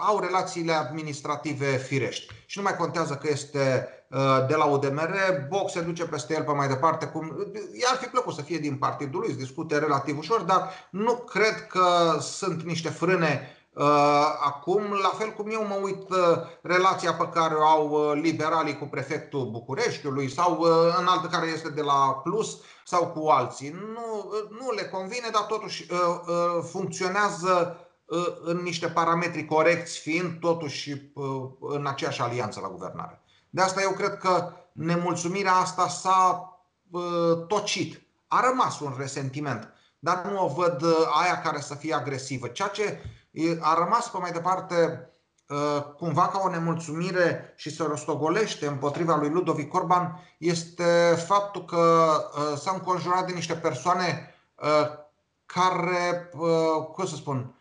au 0.00 0.18
relațiile 0.20 0.72
administrative 0.72 1.76
firești 1.76 2.34
și 2.46 2.58
nu 2.58 2.64
mai 2.64 2.76
contează 2.76 3.14
că 3.14 3.28
este 3.30 3.88
uh, 4.10 4.46
de 4.48 4.54
la 4.54 4.64
UDMR, 4.64 5.14
Boc 5.48 5.70
se 5.70 5.80
duce 5.80 6.04
peste 6.04 6.34
el 6.34 6.42
pe 6.42 6.52
mai 6.52 6.68
departe. 6.68 7.06
Cum... 7.06 7.36
I-ar 7.80 7.96
fi 8.00 8.06
plăcut 8.06 8.34
să 8.34 8.42
fie 8.42 8.58
din 8.58 8.76
partidul 8.76 9.20
lui, 9.20 9.30
se 9.30 9.38
discute 9.38 9.78
relativ 9.78 10.18
ușor, 10.18 10.40
dar 10.40 10.70
nu 10.90 11.14
cred 11.14 11.66
că 11.66 12.16
sunt 12.20 12.62
niște 12.62 12.88
frâne 12.88 13.55
acum, 14.40 14.82
la 15.02 15.12
fel 15.18 15.30
cum 15.30 15.50
eu 15.50 15.66
mă 15.66 15.78
uit 15.82 16.06
relația 16.62 17.14
pe 17.14 17.28
care 17.28 17.54
o 17.54 17.64
au 17.64 18.12
liberalii 18.12 18.78
cu 18.78 18.84
prefectul 18.84 19.50
Bucureștiului 19.50 20.30
sau 20.30 20.60
în 20.98 21.06
altă 21.06 21.26
care 21.30 21.46
este 21.46 21.68
de 21.68 21.82
la 21.82 22.20
Plus, 22.22 22.58
sau 22.86 23.06
cu 23.06 23.28
alții. 23.28 23.70
Nu, 23.70 24.32
nu 24.50 24.70
le 24.70 24.82
convine, 24.82 25.28
dar 25.32 25.42
totuși 25.42 25.86
uh, 25.90 25.98
uh, 25.98 26.64
funcționează 26.70 27.76
uh, 28.04 28.26
în 28.42 28.56
niște 28.56 28.88
parametri 28.88 29.44
corecți, 29.44 29.98
fiind 29.98 30.40
totuși 30.40 31.12
în 31.60 31.86
aceeași 31.86 32.20
alianță 32.20 32.60
la 32.60 32.68
guvernare. 32.68 33.22
De 33.50 33.62
asta 33.62 33.82
eu 33.82 33.90
cred 33.90 34.16
că 34.16 34.52
nemulțumirea 34.72 35.54
asta 35.54 35.88
s-a 35.88 36.50
tocit. 37.48 38.02
A 38.28 38.40
rămas 38.48 38.80
un 38.80 38.94
resentiment, 38.98 39.72
dar 39.98 40.24
nu 40.24 40.44
o 40.44 40.48
văd 40.48 40.84
aia 41.22 41.40
care 41.40 41.60
să 41.60 41.74
fie 41.74 41.94
agresivă. 41.94 42.46
Ceea 42.46 42.68
ce 42.68 43.02
a 43.60 43.74
rămas 43.78 44.10
pe 44.10 44.18
mai 44.18 44.32
departe 44.32 45.10
Uh, 45.48 45.82
cumva 45.96 46.28
ca 46.28 46.40
o 46.44 46.50
nemulțumire 46.50 47.52
și 47.56 47.74
se 47.74 47.82
rostogolește 47.82 48.66
împotriva 48.66 49.16
lui 49.16 49.28
Ludovic 49.28 49.74
Orban 49.74 50.20
este 50.38 51.16
faptul 51.26 51.64
că 51.64 52.12
uh, 52.36 52.58
s-a 52.58 52.70
înconjurat 52.70 53.26
de 53.26 53.32
niște 53.32 53.54
persoane 53.54 54.34
uh, 54.54 54.88
care, 55.46 56.30
cum 56.92 57.06
să 57.06 57.16
spun, 57.16 57.54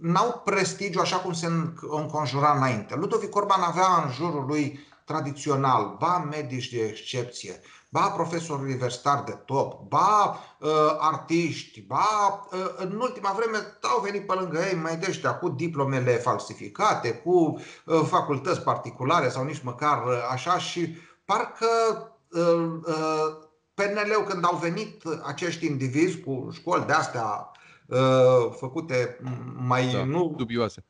n-au 0.00 0.42
prestigiu 0.44 1.00
așa 1.00 1.16
cum 1.16 1.32
se 1.32 1.46
înconjura 1.80 2.52
înainte. 2.52 2.96
Ludovic 2.96 3.36
Orban 3.36 3.60
avea 3.60 4.02
în 4.04 4.10
jurul 4.12 4.44
lui 4.46 4.86
tradițional, 5.04 5.96
ba 5.98 6.28
medici 6.30 6.70
de 6.70 6.84
excepție, 6.84 7.60
ba 7.94 8.10
profesori 8.10 8.62
universitari 8.62 9.24
de 9.24 9.32
top, 9.32 9.88
ba 9.88 10.38
uh, 10.60 10.96
artiști, 10.98 11.80
ba 11.80 12.06
uh, 12.52 12.74
în 12.76 13.00
ultima 13.00 13.32
vreme 13.32 13.58
au 13.82 14.00
venit 14.00 14.26
pe 14.26 14.32
lângă 14.32 14.58
ei 14.58 14.78
mai 14.78 14.96
deștea 14.96 15.34
cu 15.38 15.48
diplomele 15.48 16.12
falsificate, 16.12 17.12
cu 17.12 17.60
uh, 17.84 18.02
facultăți 18.06 18.60
particulare 18.60 19.28
sau 19.28 19.44
nici 19.44 19.62
măcar 19.62 20.06
uh, 20.06 20.28
așa 20.30 20.58
și 20.58 20.96
parcă 21.24 21.66
uh, 22.30 22.66
uh, 22.86 23.36
PNL-ul 23.74 24.24
când 24.28 24.44
au 24.44 24.56
venit 24.56 25.02
acești 25.24 25.66
indivizi 25.66 26.20
cu 26.20 26.48
școli 26.52 26.84
de 26.84 26.92
astea 26.92 27.50
uh, 27.86 28.52
făcute 28.56 29.18
mai 29.56 29.92
da, 29.92 30.04
nu 30.04 30.34
dubioase. 30.36 30.84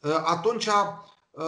Uh, 0.00 0.22
atunci 0.24 0.66
uh, 0.66 1.44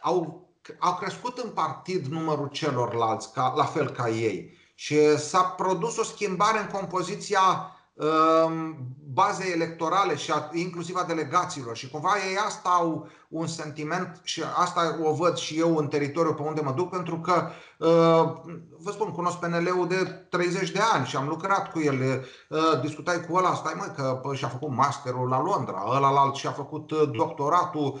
au 0.00 0.45
au 0.78 0.94
crescut 0.94 1.38
în 1.38 1.50
partid 1.50 2.06
numărul 2.06 2.48
celorlalți, 2.48 3.32
ca, 3.32 3.52
la 3.56 3.64
fel 3.64 3.90
ca 3.90 4.08
ei. 4.08 4.56
Și 4.74 5.18
s-a 5.18 5.42
produs 5.42 5.96
o 5.96 6.02
schimbare 6.02 6.58
în 6.58 6.66
compoziția 6.66 7.76
um, 7.94 8.76
bazei 9.12 9.52
electorale 9.52 10.16
și 10.16 10.30
a, 10.30 10.50
inclusiv 10.52 10.96
a 10.96 11.04
delegațiilor. 11.04 11.76
Și 11.76 11.90
cumva 11.90 12.14
ei 12.30 12.36
asta 12.36 12.68
au 12.68 13.08
un 13.28 13.46
sentiment 13.46 14.20
și 14.22 14.42
asta 14.56 14.98
o 15.02 15.14
văd 15.14 15.36
și 15.36 15.58
eu 15.58 15.76
în 15.76 15.88
teritoriul 15.88 16.34
pe 16.34 16.42
unde 16.42 16.60
mă 16.60 16.72
duc, 16.76 16.90
pentru 16.90 17.18
că, 17.18 17.48
uh, 17.78 18.32
vă 18.78 18.90
spun, 18.90 19.10
cunosc 19.10 19.36
PNL-ul 19.36 19.88
de 19.88 20.04
30 20.30 20.70
de 20.70 20.80
ani 20.92 21.06
și 21.06 21.16
am 21.16 21.28
lucrat 21.28 21.70
cu 21.70 21.80
el. 21.80 22.24
Uh, 22.48 22.80
discutai 22.80 23.20
cu 23.28 23.36
ăla, 23.36 23.54
stai 23.54 23.72
mă, 23.76 23.84
că 23.96 24.34
și-a 24.34 24.48
făcut 24.48 24.70
masterul 24.70 25.28
la 25.28 25.42
Londra, 25.42 25.84
ăla 25.88 26.08
alt 26.08 26.34
și-a 26.34 26.50
făcut 26.50 26.90
uh, 26.90 27.10
doctoratul, 27.12 28.00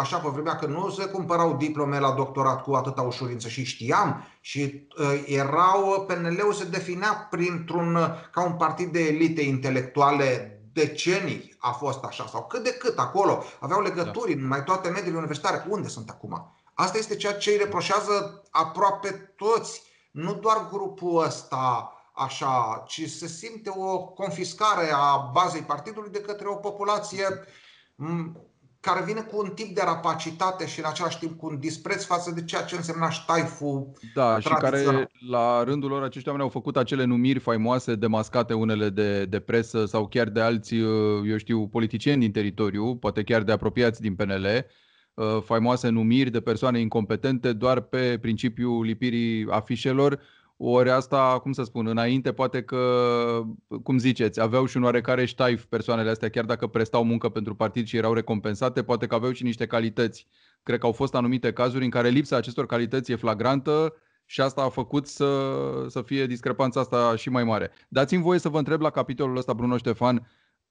așa 0.00 0.16
pe 0.16 0.28
vremea 0.28 0.56
că 0.56 0.66
nu 0.66 0.90
se 0.90 1.04
cumpărau 1.04 1.56
diplome 1.56 1.98
la 1.98 2.12
doctorat 2.12 2.62
cu 2.62 2.72
atâta 2.72 3.02
ușurință 3.02 3.48
și 3.48 3.64
știam 3.64 4.24
și 4.40 4.88
erau, 5.26 6.04
PNL-ul 6.06 6.52
se 6.52 6.64
definea 6.64 7.26
printr-un, 7.30 7.98
ca 8.32 8.44
un 8.44 8.52
partid 8.52 8.92
de 8.92 9.00
elite 9.00 9.42
intelectuale 9.42 10.57
decenii 10.78 11.56
a 11.58 11.70
fost 11.70 12.04
așa 12.04 12.26
sau 12.26 12.46
cât 12.46 12.62
de 12.62 12.72
cât 12.72 12.98
acolo 12.98 13.44
aveau 13.60 13.80
legături 13.80 14.34
da. 14.34 14.40
în 14.40 14.46
mai 14.46 14.64
toate 14.64 14.88
mediile 14.88 15.16
universitare. 15.16 15.66
Unde 15.68 15.88
sunt 15.88 16.08
acum? 16.10 16.54
Asta 16.74 16.98
este 16.98 17.16
ceea 17.16 17.34
ce 17.34 17.50
îi 17.50 17.56
reproșează 17.56 18.42
aproape 18.50 19.10
toți, 19.36 19.82
nu 20.10 20.34
doar 20.34 20.68
grupul 20.70 21.22
ăsta 21.24 21.92
așa, 22.14 22.84
ci 22.86 23.10
se 23.10 23.26
simte 23.26 23.70
o 23.76 23.98
confiscare 23.98 24.90
a 24.92 25.16
bazei 25.16 25.62
partidului 25.62 26.10
de 26.10 26.20
către 26.20 26.48
o 26.48 26.54
populație 26.54 27.26
care 28.80 29.04
vine 29.04 29.20
cu 29.20 29.38
un 29.38 29.50
tip 29.54 29.74
de 29.74 29.82
rapacitate 29.84 30.66
și 30.66 30.78
în 30.78 30.84
același 30.88 31.18
timp 31.18 31.38
cu 31.38 31.46
un 31.46 31.58
dispreț 31.58 32.04
față 32.04 32.30
de 32.34 32.44
ceea 32.44 32.62
ce 32.62 32.76
însemna 32.76 33.10
ștaiful 33.10 33.90
Da, 34.14 34.40
și 34.40 34.48
care 34.48 35.10
la 35.30 35.62
rândul 35.64 35.90
lor 35.90 36.02
acești 36.02 36.28
oameni 36.28 36.46
au 36.46 36.52
făcut 36.52 36.76
acele 36.76 37.04
numiri 37.04 37.38
faimoase 37.38 37.94
demascate 37.94 38.54
unele 38.54 38.88
de, 38.88 39.24
de 39.24 39.40
presă 39.40 39.84
sau 39.86 40.06
chiar 40.06 40.28
de 40.28 40.40
alți, 40.40 40.74
eu 41.24 41.36
știu, 41.36 41.68
politicieni 41.68 42.20
din 42.20 42.32
teritoriu, 42.32 42.96
poate 42.96 43.22
chiar 43.22 43.42
de 43.42 43.52
apropiați 43.52 44.00
din 44.00 44.14
PNL, 44.14 44.46
uh, 45.14 45.42
faimoase 45.44 45.88
numiri 45.88 46.30
de 46.30 46.40
persoane 46.40 46.80
incompetente 46.80 47.52
doar 47.52 47.80
pe 47.80 48.18
principiul 48.20 48.84
lipirii 48.84 49.46
afișelor 49.50 50.20
ori 50.60 50.90
asta, 50.90 51.38
cum 51.42 51.52
să 51.52 51.62
spun, 51.62 51.86
înainte 51.86 52.32
poate 52.32 52.62
că, 52.62 53.42
cum 53.82 53.98
ziceți, 53.98 54.40
aveau 54.40 54.66
și 54.66 54.76
un 54.76 54.82
oarecare 54.82 55.24
ștaif 55.24 55.64
persoanele 55.64 56.10
astea, 56.10 56.28
chiar 56.28 56.44
dacă 56.44 56.66
prestau 56.66 57.04
muncă 57.04 57.28
pentru 57.28 57.54
partid 57.54 57.86
și 57.86 57.96
erau 57.96 58.12
recompensate, 58.12 58.82
poate 58.82 59.06
că 59.06 59.14
aveau 59.14 59.32
și 59.32 59.42
niște 59.42 59.66
calități. 59.66 60.26
Cred 60.62 60.78
că 60.78 60.86
au 60.86 60.92
fost 60.92 61.14
anumite 61.14 61.52
cazuri 61.52 61.84
în 61.84 61.90
care 61.90 62.08
lipsa 62.08 62.36
acestor 62.36 62.66
calități 62.66 63.12
e 63.12 63.16
flagrantă 63.16 63.94
și 64.24 64.40
asta 64.40 64.62
a 64.62 64.68
făcut 64.68 65.06
să, 65.06 65.52
să 65.88 66.02
fie 66.02 66.26
discrepanța 66.26 66.80
asta 66.80 67.16
și 67.16 67.30
mai 67.30 67.44
mare. 67.44 67.70
Dați-mi 67.88 68.22
voie 68.22 68.38
să 68.38 68.48
vă 68.48 68.58
întreb 68.58 68.80
la 68.80 68.90
capitolul 68.90 69.36
ăsta, 69.36 69.52
Bruno 69.52 69.76
Ștefan, 69.76 70.26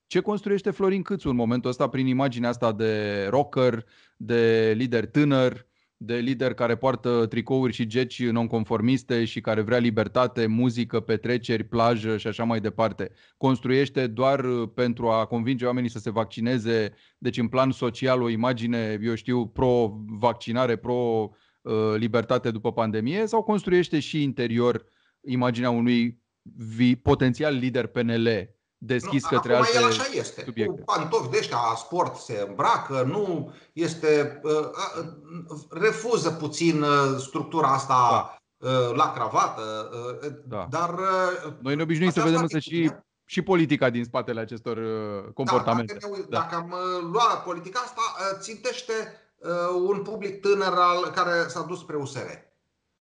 ce 0.07 0.19
construiește 0.19 0.71
Florin 0.71 1.01
Câțu 1.01 1.29
în 1.29 1.35
momentul 1.35 1.69
ăsta 1.69 1.89
prin 1.89 2.07
imaginea 2.07 2.49
asta 2.49 2.71
de 2.71 3.25
rocker, 3.29 3.85
de 4.17 4.73
lider 4.75 5.05
tânăr, 5.05 5.66
de 5.97 6.15
lider 6.15 6.53
care 6.53 6.75
poartă 6.75 7.25
tricouri 7.25 7.73
și 7.73 7.87
geci 7.87 8.25
nonconformiste 8.25 9.25
și 9.25 9.41
care 9.41 9.61
vrea 9.61 9.77
libertate, 9.77 10.45
muzică, 10.45 10.99
petreceri, 10.99 11.63
plajă 11.63 12.17
și 12.17 12.27
așa 12.27 12.43
mai 12.43 12.59
departe. 12.59 13.11
Construiește 13.37 14.07
doar 14.07 14.39
uh, 14.39 14.69
pentru 14.73 15.09
a 15.09 15.25
convinge 15.25 15.65
oamenii 15.65 15.89
să 15.89 15.99
se 15.99 16.09
vaccineze, 16.09 16.93
deci 17.17 17.37
în 17.37 17.47
plan 17.47 17.71
social 17.71 18.21
o 18.21 18.29
imagine, 18.29 18.99
eu 19.01 19.15
știu, 19.15 19.47
pro-vaccinare, 19.47 20.75
pro-libertate 20.75 22.51
după 22.51 22.71
pandemie 22.71 23.25
sau 23.25 23.43
construiește 23.43 23.99
și 23.99 24.23
interior 24.23 24.85
imaginea 25.21 25.69
unui 25.69 26.21
potențial 27.01 27.55
lider 27.55 27.87
PNL 27.87 28.56
deschis 28.77 29.23
nu, 29.23 29.29
către 29.29 29.55
alte 29.55 29.77
el 29.77 29.83
așa 29.83 30.03
este. 30.13 30.41
Subiecte. 30.45 30.81
Cu 30.81 30.83
pantofi 30.85 31.29
de 31.29 31.37
ăștia, 31.37 31.57
sport 31.75 32.15
se 32.15 32.45
îmbracă, 32.47 33.03
nu 33.03 33.53
este. 33.73 34.39
Uh, 34.43 34.51
uh, 34.51 35.57
refuză 35.69 36.31
puțin 36.31 36.81
uh, 36.81 37.17
structura 37.17 37.67
asta 37.67 38.37
da. 38.57 38.69
uh, 38.69 38.95
la 38.95 39.11
cravată. 39.11 39.89
Uh, 40.21 40.31
da. 40.45 40.67
Dar. 40.69 40.89
Uh, 40.89 41.53
Noi 41.61 41.75
ne 41.75 41.81
obișnuim 41.81 42.11
să 42.11 42.21
vedem 42.21 42.41
însă 42.41 42.59
și, 42.59 42.91
și 43.25 43.41
politica 43.41 43.89
din 43.89 44.03
spatele 44.03 44.39
acestor 44.39 44.77
uh, 44.77 45.33
comportamente. 45.33 45.93
Da, 45.93 45.99
dacă, 45.99 46.17
ne, 46.17 46.25
da. 46.29 46.37
dacă 46.39 46.55
am 46.55 46.71
uh, 46.71 47.09
luat 47.11 47.43
politica 47.43 47.79
asta, 47.79 48.01
uh, 48.17 48.39
țintește 48.39 48.93
uh, 49.37 49.81
un 49.87 50.01
public 50.01 50.41
tânăr 50.41 50.73
al, 50.73 51.11
care 51.15 51.47
s-a 51.47 51.61
dus 51.61 51.79
spre 51.79 51.95
USR. 51.95 52.46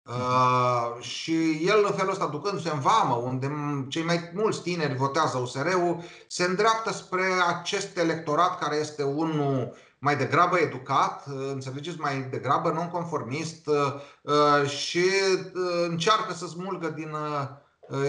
Uh, 0.10 1.04
și 1.04 1.62
el 1.66 1.84
în 1.86 1.94
felul 1.94 2.12
ăsta, 2.12 2.26
ducându-se 2.26 2.70
în 2.70 2.80
vamă, 2.80 3.16
unde 3.16 3.48
cei 3.88 4.04
mai 4.04 4.32
mulți 4.34 4.62
tineri 4.62 4.96
votează 4.96 5.38
USR-ul, 5.38 6.04
se 6.28 6.44
îndreaptă 6.44 6.92
spre 6.92 7.24
acest 7.48 7.98
electorat 7.98 8.60
care 8.60 8.76
este 8.76 9.04
unul 9.04 9.74
mai 10.00 10.18
degrabă 10.18 10.58
educat, 10.58 11.26
uh, 11.28 11.50
înțelegeți, 11.52 12.00
mai 12.00 12.28
degrabă 12.30 12.70
nonconformist 12.70 13.68
uh, 13.68 13.76
uh, 14.22 14.70
și 14.70 15.04
încearcă 15.90 16.34
să 16.34 16.48
smulgă 16.48 16.88
din 16.88 17.16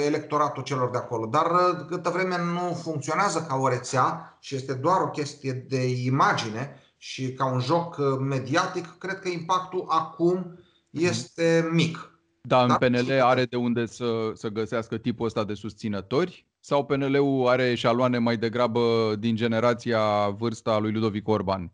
electoratul 0.06 0.62
celor 0.62 0.90
de 0.90 0.96
acolo. 0.96 1.26
Dar 1.26 1.46
câtă 1.88 2.10
vreme 2.10 2.38
nu 2.38 2.80
funcționează 2.82 3.46
ca 3.48 3.56
o 3.56 3.68
rețea 3.68 4.36
și 4.40 4.54
este 4.54 4.72
doar 4.72 5.00
o 5.00 5.10
chestie 5.10 5.52
de 5.52 5.88
imagine 5.88 6.82
și 6.96 7.32
ca 7.32 7.46
un 7.46 7.60
joc 7.60 7.96
mediatic, 8.18 8.98
cred 8.98 9.20
că 9.20 9.28
impactul 9.28 9.84
acum 9.88 10.58
este 10.90 11.68
mic. 11.72 12.20
Da, 12.42 12.64
în 12.64 12.74
PNL 12.78 13.20
are 13.20 13.44
de 13.44 13.56
unde 13.56 13.86
să, 13.86 14.30
să 14.34 14.48
găsească 14.48 14.98
tipul 14.98 15.26
ăsta 15.26 15.44
de 15.44 15.54
susținători? 15.54 16.48
Sau 16.60 16.84
PNL-ul 16.84 17.48
are 17.48 17.70
eșaloane 17.70 18.18
mai 18.18 18.36
degrabă 18.36 19.14
din 19.18 19.36
generația 19.36 20.28
vârsta 20.28 20.78
lui 20.78 20.92
Ludovic 20.92 21.28
Orban? 21.28 21.72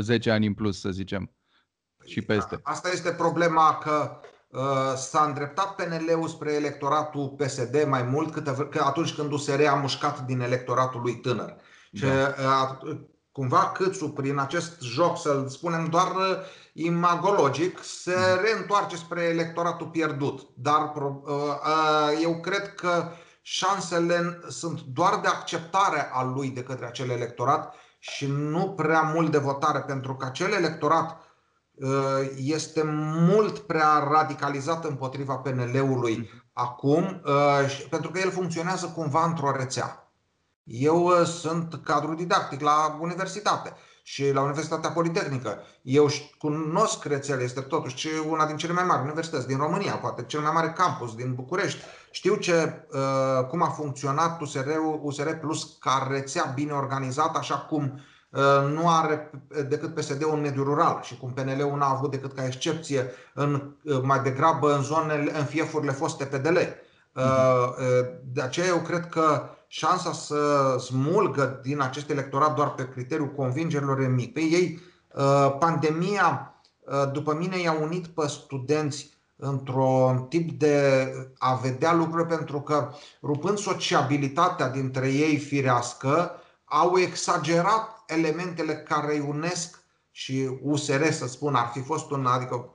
10 0.00 0.30
ani 0.30 0.46
în 0.46 0.54
plus, 0.54 0.80
să 0.80 0.90
zicem, 0.90 1.30
și 2.04 2.22
păi, 2.22 2.36
peste. 2.36 2.60
Asta 2.62 2.88
este 2.92 3.10
problema 3.10 3.78
că 3.78 4.20
uh, 4.48 4.92
s-a 4.96 5.24
îndreptat 5.24 5.74
PNL-ul 5.74 6.28
spre 6.28 6.52
electoratul 6.52 7.28
PSD 7.28 7.84
mai 7.88 8.02
mult 8.02 8.32
cât 8.32 8.46
atunci 8.80 9.14
când 9.14 9.32
USR 9.32 9.66
a 9.66 9.74
mușcat 9.74 10.20
din 10.20 10.40
electoratul 10.40 11.00
lui 11.00 11.14
tânăr. 11.14 11.56
Da. 11.90 12.06
uh, 12.82 13.00
cumva 13.32 13.70
Câțu, 13.74 14.08
prin 14.08 14.38
acest 14.38 14.80
joc, 14.80 15.18
să-l 15.18 15.48
spunem 15.48 15.84
doar 15.84 16.10
uh, 16.14 16.36
imagologic, 16.72 17.78
se 17.82 18.14
mhm. 18.16 18.42
reîntoarce 18.42 18.96
spre 18.96 19.22
electoratul 19.22 19.86
pierdut. 19.86 20.48
Dar 20.54 20.92
uh, 20.94 21.12
uh, 21.24 22.20
eu 22.22 22.40
cred 22.40 22.74
că 22.74 23.10
șansele 23.42 24.40
sunt 24.48 24.80
doar 24.80 25.20
de 25.20 25.28
acceptare 25.28 26.10
a 26.12 26.22
lui 26.22 26.48
de 26.48 26.62
către 26.62 26.86
acel 26.86 27.10
electorat 27.10 27.74
și 27.98 28.26
nu 28.26 28.68
prea 28.68 29.00
mult 29.00 29.30
de 29.30 29.38
votare, 29.38 29.78
pentru 29.78 30.14
că 30.14 30.26
acel 30.26 30.52
electorat 30.52 31.20
este 32.36 32.82
mult 33.28 33.58
prea 33.58 34.08
radicalizat 34.10 34.84
împotriva 34.84 35.34
PNL-ului 35.34 36.16
mhm. 36.16 36.44
acum, 36.52 37.22
pentru 37.90 38.10
că 38.10 38.18
el 38.18 38.30
funcționează 38.30 38.86
cumva 38.86 39.24
într-o 39.24 39.56
rețea. 39.56 40.01
Eu 40.64 41.04
uh, 41.04 41.26
sunt 41.26 41.80
cadru 41.84 42.14
didactic 42.14 42.60
la 42.60 42.98
universitate 43.00 43.72
și 44.02 44.32
la 44.32 44.42
Universitatea 44.42 44.90
Politehnică. 44.90 45.58
Eu 45.82 46.08
cunosc 46.38 47.04
rețele, 47.04 47.42
este 47.42 47.60
totuși 47.60 48.08
una 48.28 48.46
din 48.46 48.56
cele 48.56 48.72
mai 48.72 48.84
mari 48.84 49.02
universități 49.02 49.46
din 49.46 49.56
România, 49.56 49.94
poate 49.94 50.22
cel 50.22 50.40
mai 50.40 50.50
mare 50.54 50.72
campus 50.76 51.14
din 51.14 51.34
București. 51.34 51.80
Știu 52.10 52.34
ce, 52.34 52.86
uh, 52.92 53.46
cum 53.48 53.62
a 53.62 53.68
funcționat 53.68 54.40
USR, 54.40 54.68
USR 55.00 55.28
Plus 55.28 55.76
ca 55.80 56.06
rețea 56.10 56.52
bine 56.54 56.72
organizată, 56.72 57.38
așa 57.38 57.56
cum 57.56 58.00
uh, 58.30 58.72
nu 58.72 58.90
are 58.90 59.30
decât 59.68 59.94
PSD-ul 59.94 60.34
în 60.34 60.40
mediul 60.40 60.64
rural 60.64 61.00
și 61.02 61.16
cum 61.16 61.32
PNL-ul 61.32 61.78
n-a 61.78 61.90
avut 61.90 62.10
decât 62.10 62.32
ca 62.32 62.46
excepție 62.46 63.10
în, 63.34 63.72
mai 64.02 64.22
degrabă 64.22 64.74
în 64.74 64.82
zonele, 64.82 65.38
în 65.38 65.44
fiefurile 65.44 65.92
foste 65.92 66.24
PDL. 66.24 66.58
Mhm. 67.14 67.24
De 68.24 68.42
aceea 68.42 68.66
eu 68.66 68.78
cred 68.78 69.06
că 69.06 69.48
șansa 69.74 70.12
să 70.12 70.76
smulgă 70.78 71.60
din 71.62 71.80
acest 71.80 72.10
electorat 72.10 72.54
doar 72.54 72.74
pe 72.74 72.88
criteriul 72.88 73.32
convingerilor 73.32 74.00
e 74.00 74.06
mic. 74.06 74.32
Pe 74.32 74.40
ei, 74.40 74.80
uh, 75.14 75.56
pandemia, 75.58 76.54
uh, 76.80 77.12
după 77.12 77.34
mine, 77.34 77.58
i-a 77.60 77.72
unit 77.72 78.06
pe 78.06 78.26
studenți 78.26 79.10
într-un 79.36 80.26
tip 80.28 80.50
de 80.58 81.06
a 81.38 81.54
vedea 81.54 81.94
lucruri 81.94 82.26
pentru 82.26 82.60
că, 82.60 82.90
rupând 83.22 83.58
sociabilitatea 83.58 84.68
dintre 84.68 85.08
ei 85.08 85.38
firească, 85.38 86.30
au 86.64 86.98
exagerat 86.98 88.02
elementele 88.06 88.74
care 88.74 89.14
îi 89.14 89.24
unesc 89.28 89.82
și 90.10 90.58
USR, 90.62 91.10
să 91.10 91.26
spun, 91.26 91.54
ar 91.54 91.70
fi 91.72 91.80
fost 91.80 92.10
un, 92.10 92.26
adică 92.26 92.70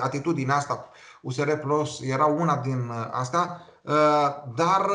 atitudinea 0.00 0.56
asta, 0.56 0.90
USR 1.22 1.52
Plus 1.52 2.00
era 2.02 2.24
una 2.24 2.56
din 2.56 2.90
asta, 3.10 3.60
uh, 3.60 3.72
dar 4.54 4.86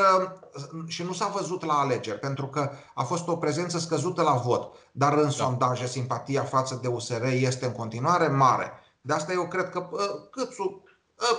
și 0.88 1.04
nu 1.04 1.14
s-a 1.14 1.28
văzut 1.28 1.66
la 1.66 1.74
alegeri, 1.74 2.20
pentru 2.20 2.48
că 2.48 2.72
a 2.94 3.04
fost 3.04 3.28
o 3.28 3.36
prezență 3.36 3.78
scăzută 3.80 4.22
la 4.22 4.34
vot, 4.34 4.74
dar 4.92 5.14
în 5.14 5.24
da. 5.24 5.30
sondaje 5.30 5.88
simpatia 5.88 6.44
față 6.44 6.80
de 6.82 6.88
USR 6.88 7.24
este 7.24 7.66
în 7.66 7.72
continuare 7.72 8.28
mare. 8.28 8.72
De 9.02 9.14
asta 9.14 9.34
eu 9.34 9.48
cred 9.48 9.70
că 9.70 9.90
Câțu 10.32 10.84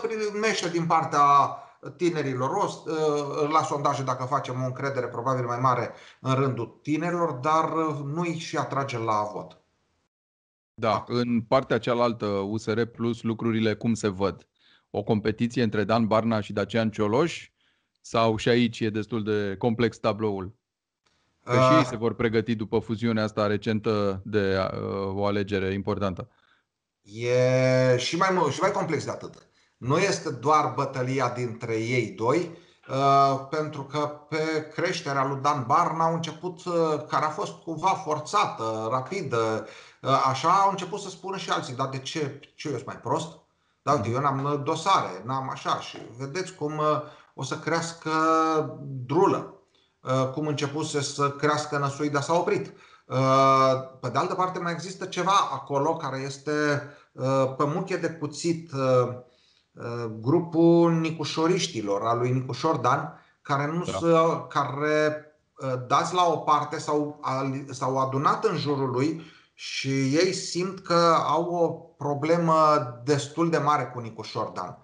primește 0.02 0.68
din 0.68 0.86
partea 0.86 1.20
tinerilor 1.96 2.50
rost, 2.50 2.88
la 3.50 3.62
sondaje 3.62 4.02
dacă 4.02 4.24
facem 4.24 4.62
o 4.62 4.66
încredere 4.66 5.06
probabil 5.06 5.46
mai 5.46 5.58
mare 5.60 5.92
în 6.20 6.34
rândul 6.34 6.78
tinerilor, 6.82 7.30
dar 7.30 7.72
nu 8.04 8.20
îi 8.20 8.38
și 8.38 8.56
atrage 8.56 8.98
la 8.98 9.30
vot. 9.32 9.60
Da, 10.74 11.04
în 11.06 11.40
partea 11.40 11.78
cealaltă 11.78 12.26
USR 12.26 12.82
Plus 12.82 13.22
lucrurile 13.22 13.74
cum 13.74 13.94
se 13.94 14.08
văd? 14.08 14.49
O 14.90 15.02
competiție 15.02 15.62
între 15.62 15.84
Dan 15.84 16.06
Barna 16.06 16.40
și 16.40 16.52
Dacian 16.52 16.90
Cioloș 16.90 17.50
sau 18.00 18.36
și 18.36 18.48
aici 18.48 18.80
e 18.80 18.90
destul 18.90 19.22
de 19.22 19.56
complex 19.58 19.98
tabloul? 19.98 20.58
Că 21.44 21.56
uh, 21.56 21.68
și 21.70 21.76
ei 21.76 21.84
se 21.84 21.96
vor 21.96 22.14
pregăti 22.14 22.54
după 22.54 22.78
fuziunea 22.78 23.22
asta 23.22 23.46
recentă 23.46 24.22
de 24.24 24.56
uh, 24.58 25.14
o 25.14 25.26
alegere 25.26 25.72
importantă. 25.72 26.28
E 27.02 27.96
și 27.96 28.16
mai, 28.16 28.28
și 28.50 28.60
mai 28.60 28.70
complex 28.70 29.04
de 29.04 29.10
atât. 29.10 29.48
Nu 29.76 29.98
este 29.98 30.30
doar 30.30 30.72
bătălia 30.76 31.32
dintre 31.36 31.74
ei 31.74 32.10
doi. 32.10 32.58
pentru 33.50 33.82
că 33.82 33.98
pe 34.28 34.68
creșterea 34.74 35.26
lui 35.26 35.40
Dan 35.42 35.64
Barna 35.66 36.04
au 36.04 36.14
început, 36.14 36.62
care 37.08 37.24
a 37.24 37.28
fost 37.28 37.52
cumva 37.52 37.88
forțată, 37.88 38.88
rapidă, 38.90 39.66
așa 40.24 40.48
au 40.48 40.70
început 40.70 41.00
să 41.00 41.08
spună 41.08 41.36
și 41.36 41.50
alții, 41.50 41.74
dar 41.74 41.88
de 41.88 41.98
ce, 41.98 42.40
ce 42.54 42.68
eu 42.68 42.74
sunt 42.74 42.86
mai 42.86 42.96
prost? 42.96 43.38
Da, 43.82 43.92
uite, 43.92 44.08
eu 44.08 44.20
n-am 44.20 44.62
dosare, 44.64 45.22
n-am 45.24 45.50
așa 45.50 45.78
și 45.78 45.98
vedeți 46.18 46.54
cum 46.54 46.80
o 47.34 47.42
să 47.42 47.58
crească 47.58 48.10
drulă, 49.06 49.54
cum 50.34 50.46
începuse 50.46 51.00
să 51.00 51.30
crească 51.30 51.78
năsui, 51.78 52.10
dar 52.10 52.22
s-a 52.22 52.34
oprit. 52.34 52.72
Pe 54.00 54.08
de 54.08 54.18
altă 54.18 54.34
parte 54.34 54.58
mai 54.58 54.72
există 54.72 55.04
ceva 55.04 55.48
acolo 55.52 55.96
care 55.96 56.18
este 56.18 56.82
pe 57.56 57.64
muche 57.64 57.96
de 57.96 58.10
cuțit 58.10 58.70
grupul 60.20 60.92
nicușoriștilor, 60.92 62.02
al 62.02 62.18
lui 62.18 62.32
Nicușor 62.32 62.76
Dan, 62.76 63.20
care, 63.42 63.66
nu 63.66 63.84
da. 63.84 63.98
să, 63.98 64.44
care 64.48 65.24
dați 65.86 66.14
la 66.14 66.26
o 66.26 66.36
parte 66.36 66.78
sau 66.78 67.20
s-au 67.70 67.98
adunat 67.98 68.44
în 68.44 68.56
jurul 68.56 68.90
lui 68.90 69.22
și 69.54 69.88
ei 69.90 70.32
simt 70.32 70.80
că 70.80 71.16
au 71.26 71.42
o 71.42 71.89
problemă 72.04 72.56
destul 73.04 73.50
de 73.50 73.58
mare 73.58 73.84
cu 73.84 73.98
Nicu 73.98 74.22
Șordan. 74.22 74.78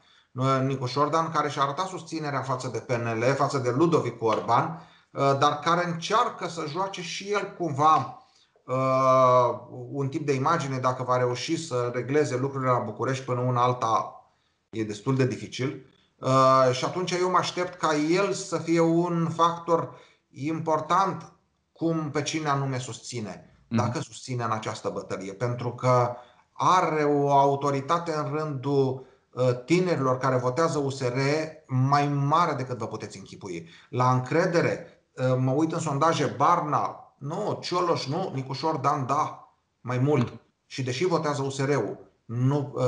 Nicu 0.66 0.86
Șordan 0.86 1.30
care 1.30 1.48
și-a 1.48 1.62
arătat 1.62 1.86
susținerea 1.86 2.40
față 2.40 2.68
de 2.68 2.78
PNL, 2.78 3.34
față 3.36 3.58
de 3.58 3.70
Ludovic 3.70 4.22
Orban, 4.22 4.64
uh, 5.10 5.38
dar 5.38 5.58
care 5.58 5.86
încearcă 5.86 6.48
să 6.48 6.64
joace 6.68 7.02
și 7.02 7.32
el 7.32 7.54
cumva 7.58 8.24
uh, 8.64 9.58
un 9.90 10.08
tip 10.08 10.26
de 10.26 10.32
imagine, 10.32 10.78
dacă 10.78 11.02
va 11.02 11.16
reuși 11.16 11.66
să 11.66 11.90
regleze 11.94 12.36
lucrurile 12.36 12.70
la 12.70 12.78
București 12.78 13.24
până 13.24 13.40
una 13.40 13.62
alta, 13.62 14.24
e 14.70 14.84
destul 14.84 15.16
de 15.16 15.26
dificil. 15.26 15.86
Uh, 16.18 16.70
și 16.72 16.84
atunci 16.84 17.10
eu 17.10 17.30
mă 17.30 17.38
aștept 17.38 17.78
ca 17.78 17.94
el 17.94 18.32
să 18.32 18.58
fie 18.58 18.80
un 18.80 19.28
factor 19.30 19.94
important 20.30 21.32
cum 21.72 22.10
pe 22.10 22.22
cine 22.22 22.48
anume 22.48 22.78
susține 22.78 23.50
dacă 23.68 24.00
susține 24.00 24.44
în 24.44 24.50
această 24.50 24.88
bătălie, 24.88 25.32
pentru 25.32 25.74
că 25.74 26.16
are 26.56 27.02
o 27.02 27.30
autoritate 27.30 28.14
în 28.14 28.36
rândul 28.36 29.06
uh, 29.30 29.64
tinerilor 29.64 30.18
care 30.18 30.36
votează 30.36 30.78
USR 30.78 31.18
mai 31.66 32.08
mare 32.08 32.52
decât 32.52 32.78
vă 32.78 32.86
puteți 32.86 33.18
închipui. 33.18 33.68
La 33.88 34.12
încredere, 34.12 35.02
uh, 35.16 35.36
mă 35.38 35.50
uit 35.50 35.72
în 35.72 35.78
sondaje, 35.78 36.34
Barna, 36.36 37.14
nu, 37.18 37.58
Cioloș, 37.62 38.06
nu, 38.06 38.30
Nicușor 38.34 38.76
Dan, 38.76 39.06
da, 39.06 39.48
mai 39.80 39.98
mult. 39.98 40.32
Și 40.66 40.82
deși 40.82 41.06
votează 41.06 41.42
USR-ul, 41.42 41.98
nu, 42.24 42.72
uh, 42.74 42.84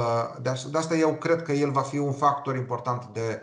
de 0.70 0.78
asta 0.78 0.94
eu 0.94 1.14
cred 1.14 1.42
că 1.42 1.52
el 1.52 1.70
va 1.70 1.82
fi 1.82 1.98
un 1.98 2.12
factor 2.12 2.56
important 2.56 3.04
de 3.04 3.42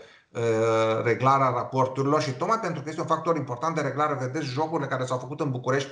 reglarea 1.04 1.50
raporturilor 1.50 2.22
și 2.22 2.32
tocmai 2.32 2.60
pentru 2.60 2.82
că 2.82 2.90
este 2.90 3.02
un 3.02 3.08
factor 3.08 3.36
important 3.36 3.76
de 3.76 3.82
reglare, 3.82 4.18
vedeți 4.20 4.46
jocurile 4.46 4.88
care 4.88 5.06
s-au 5.06 5.18
făcut 5.18 5.40
în 5.40 5.52
București, 5.52 5.92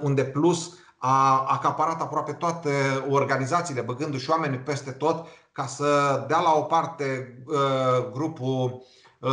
unde 0.00 0.24
Plus 0.24 0.78
a 1.06 1.44
acaparat 1.48 2.00
aproape 2.00 2.32
toate 2.32 2.70
organizațiile, 3.08 3.80
băgându-și 3.80 4.30
oamenii 4.30 4.58
peste 4.58 4.90
tot 4.90 5.26
ca 5.52 5.66
să 5.66 6.24
dea 6.28 6.40
la 6.40 6.52
o 6.56 6.60
parte 6.60 7.38
uh, 7.46 8.10
grupul 8.12 8.82
uh, 9.20 9.30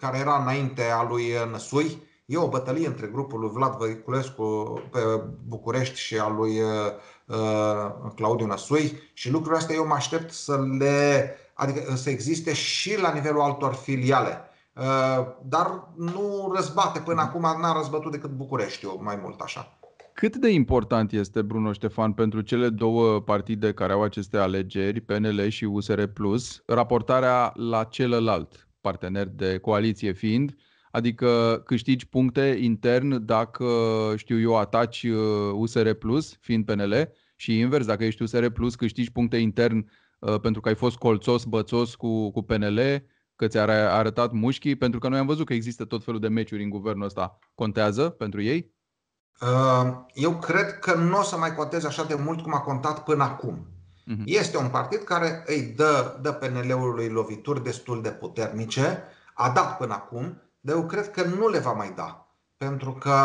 care 0.00 0.18
era 0.18 0.36
înainte 0.42 0.82
a 0.82 1.02
lui 1.02 1.32
Năsui. 1.50 2.08
E 2.24 2.36
o 2.36 2.48
bătălie 2.48 2.86
între 2.86 3.06
grupul 3.06 3.40
lui 3.40 3.50
Vlad 3.50 3.76
Văiculescu 3.76 4.80
pe 4.90 4.98
București 5.46 5.98
și 5.98 6.18
a 6.18 6.28
lui 6.28 6.60
uh, 6.60 8.12
Claudiu 8.14 8.46
Năsui 8.46 9.00
și 9.12 9.30
lucrurile 9.30 9.60
astea 9.60 9.74
eu 9.74 9.86
mă 9.86 9.94
aștept 9.94 10.32
să 10.32 10.60
le 10.78 11.34
adică 11.54 11.94
să 11.94 12.10
existe 12.10 12.52
și 12.52 13.00
la 13.00 13.12
nivelul 13.12 13.40
altor 13.40 13.74
filiale. 13.74 14.44
Dar 15.42 15.88
nu 15.96 16.52
răzbate 16.54 16.98
până 16.98 17.20
acum, 17.20 17.40
n-a 17.60 17.72
răzbătut 17.72 18.10
decât 18.10 18.30
Bucureștiul 18.30 18.98
mai 19.02 19.18
mult 19.22 19.40
așa. 19.40 19.79
Cât 20.20 20.36
de 20.36 20.50
important 20.50 21.12
este, 21.12 21.42
Bruno 21.42 21.72
Ștefan, 21.72 22.12
pentru 22.12 22.40
cele 22.40 22.68
două 22.68 23.20
partide 23.20 23.72
care 23.72 23.92
au 23.92 24.02
aceste 24.02 24.36
alegeri, 24.36 25.00
PNL 25.00 25.48
și 25.48 25.64
USR 25.64 26.02
Plus, 26.02 26.62
raportarea 26.66 27.52
la 27.54 27.84
celălalt 27.84 28.68
partener 28.80 29.28
de 29.28 29.58
coaliție 29.58 30.12
fiind, 30.12 30.56
adică 30.90 31.62
câștigi 31.64 32.08
puncte 32.08 32.58
intern 32.60 33.24
dacă, 33.24 33.66
știu 34.16 34.40
eu, 34.40 34.56
ataci 34.56 35.06
USR 35.52 35.86
uh, 35.86 35.96
Plus, 35.98 36.36
fiind 36.40 36.64
PNL, 36.64 37.12
și 37.36 37.58
invers, 37.58 37.86
dacă 37.86 38.04
ești 38.04 38.22
USR 38.22 38.46
Plus, 38.46 38.74
câștigi 38.74 39.12
puncte 39.12 39.36
intern 39.36 39.90
uh, 40.18 40.40
pentru 40.40 40.60
că 40.60 40.68
ai 40.68 40.74
fost 40.74 40.96
colțos, 40.96 41.44
bățos 41.44 41.94
cu, 41.94 42.30
cu 42.30 42.42
PNL, 42.42 42.80
că 43.36 43.46
ți-a 43.46 43.94
arătat 43.96 44.32
mușchii, 44.32 44.76
pentru 44.76 44.98
că 44.98 45.08
noi 45.08 45.18
am 45.18 45.26
văzut 45.26 45.46
că 45.46 45.52
există 45.52 45.84
tot 45.84 46.04
felul 46.04 46.20
de 46.20 46.28
meciuri 46.28 46.62
în 46.62 46.70
guvernul 46.70 47.04
ăsta. 47.04 47.38
Contează 47.54 48.08
pentru 48.08 48.42
ei? 48.42 48.78
Ehm, 49.40 50.06
eu 50.14 50.38
cred 50.38 50.78
că 50.78 50.94
nu 50.94 51.18
o 51.18 51.22
să 51.22 51.36
mai 51.36 51.54
conteze 51.54 51.86
așa 51.86 52.04
de 52.04 52.14
mult 52.14 52.42
cum 52.42 52.54
a 52.54 52.60
contat 52.60 53.04
până 53.04 53.24
acum. 53.24 53.66
Uh-huh. 54.10 54.24
Este 54.24 54.56
un 54.56 54.68
partid 54.68 55.02
care 55.02 55.44
îi 55.46 55.62
dă, 55.62 56.18
dă 56.20 56.32
PNL-ului 56.32 57.08
lovituri 57.08 57.62
destul 57.62 58.02
de 58.02 58.10
puternice, 58.10 59.02
a 59.34 59.50
dat 59.50 59.76
până 59.76 59.94
acum, 59.94 60.42
dar 60.60 60.76
eu 60.76 60.86
cred 60.86 61.10
că 61.10 61.22
nu 61.22 61.48
le 61.48 61.58
va 61.58 61.72
mai 61.72 61.92
da. 61.96 62.26
Pentru 62.56 62.92
că 62.92 63.16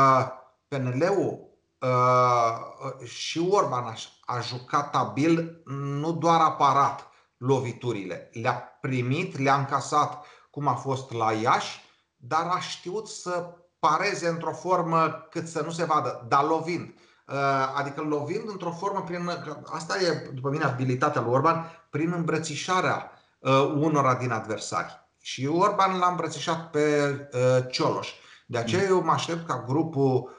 PNL-ul 0.67 1.49
uh, 1.79 3.07
și 3.07 3.47
Orban 3.49 3.83
a, 3.83 3.95
a 4.25 4.39
jucat 4.39 4.95
abil 4.95 5.61
nu 5.99 6.11
doar 6.11 6.41
aparat 6.41 7.09
loviturile, 7.37 8.29
le-a 8.33 8.77
primit, 8.81 9.37
le-a 9.37 9.55
încasat 9.55 10.25
cum 10.51 10.67
a 10.67 10.73
fost 10.73 11.11
la 11.11 11.31
Iași, 11.31 11.83
dar 12.15 12.47
a 12.47 12.59
știut 12.59 13.07
să 13.07 13.55
pareze 13.79 14.27
într-o 14.27 14.51
formă 14.51 15.27
cât 15.29 15.47
să 15.47 15.61
nu 15.61 15.71
se 15.71 15.83
vadă, 15.83 16.25
dar 16.27 16.43
lovind. 16.43 16.93
Uh, 17.27 17.35
adică 17.75 18.01
lovind 18.01 18.49
într-o 18.49 18.71
formă 18.71 19.01
prin. 19.01 19.29
Asta 19.65 19.99
e, 19.99 20.29
după 20.33 20.49
mine, 20.49 20.63
abilitatea 20.63 21.21
lui 21.21 21.33
Orban, 21.33 21.65
prin 21.89 22.11
îmbrățișarea 22.11 23.11
uh, 23.39 23.73
unora 23.75 24.15
din 24.15 24.31
adversari. 24.31 25.03
Și 25.21 25.47
Orban 25.47 25.97
l-a 25.97 26.07
îmbrățișat 26.07 26.69
pe 26.69 27.15
uh, 27.33 27.65
Cioloș. 27.71 28.09
De 28.45 28.57
aceea 28.57 28.83
eu 28.83 29.03
mă 29.03 29.11
aștept 29.11 29.47
ca 29.47 29.63
grupul 29.67 30.33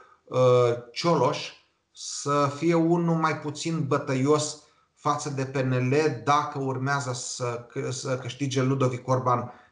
Cioloș 0.93 1.53
să 1.93 2.53
fie 2.57 2.75
unul 2.75 3.15
mai 3.15 3.39
puțin 3.39 3.87
bătăios 3.87 4.63
față 4.95 5.31
de 5.31 5.45
PNL 5.45 5.95
dacă 6.25 6.59
urmează 6.59 7.13
să, 7.13 7.67
să 7.91 8.19
câștige 8.19 8.63
Ludovic 8.63 9.09
Orban 9.09 9.39
Uh, 9.41 9.66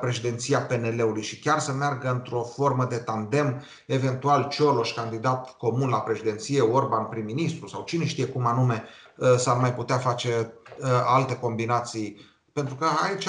președinția 0.00 0.60
PNL-ului 0.60 1.22
și 1.22 1.38
chiar 1.38 1.58
să 1.58 1.72
meargă 1.72 2.10
într-o 2.10 2.42
formă 2.42 2.84
de 2.84 2.96
tandem, 2.96 3.62
eventual 3.86 4.48
Cioloș 4.48 4.92
candidat 4.92 5.56
comun 5.56 5.88
la 5.88 6.00
președinție, 6.00 6.60
Orban 6.60 7.04
prim-ministru 7.04 7.66
sau 7.66 7.82
cine 7.82 8.06
știe 8.06 8.26
cum 8.26 8.46
anume 8.46 8.84
uh, 9.16 9.34
s-ar 9.36 9.56
mai 9.56 9.74
putea 9.74 9.98
face 9.98 10.52
uh, 10.78 10.88
alte 11.06 11.36
combinații. 11.38 12.20
Pentru 12.52 12.74
că 12.74 12.86
aici 13.02 13.28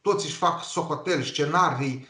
toți 0.00 0.26
își 0.26 0.36
fac 0.36 0.62
socoteli, 0.62 1.24
scenarii, 1.24 2.06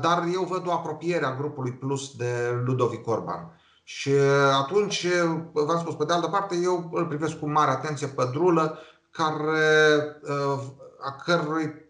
dar 0.00 0.24
eu 0.32 0.44
văd 0.44 0.66
o 0.66 0.72
apropiere 0.72 1.24
a 1.24 1.36
grupului 1.36 1.72
Plus 1.72 2.16
de 2.16 2.60
Ludovic 2.64 3.06
Orban. 3.06 3.60
Și 3.82 4.10
atunci, 4.62 5.06
v-am 5.52 5.78
spus, 5.78 5.94
pe 5.94 6.04
de 6.04 6.12
altă 6.12 6.26
parte, 6.26 6.56
eu 6.62 6.90
îl 6.92 7.06
privesc 7.06 7.38
cu 7.38 7.50
mare 7.50 7.70
atenție 7.70 8.06
pe 8.06 8.28
Drulă, 8.32 8.78
care, 9.10 9.98
a 11.00 11.22
cărui 11.24 11.72
Mm, 11.72 11.87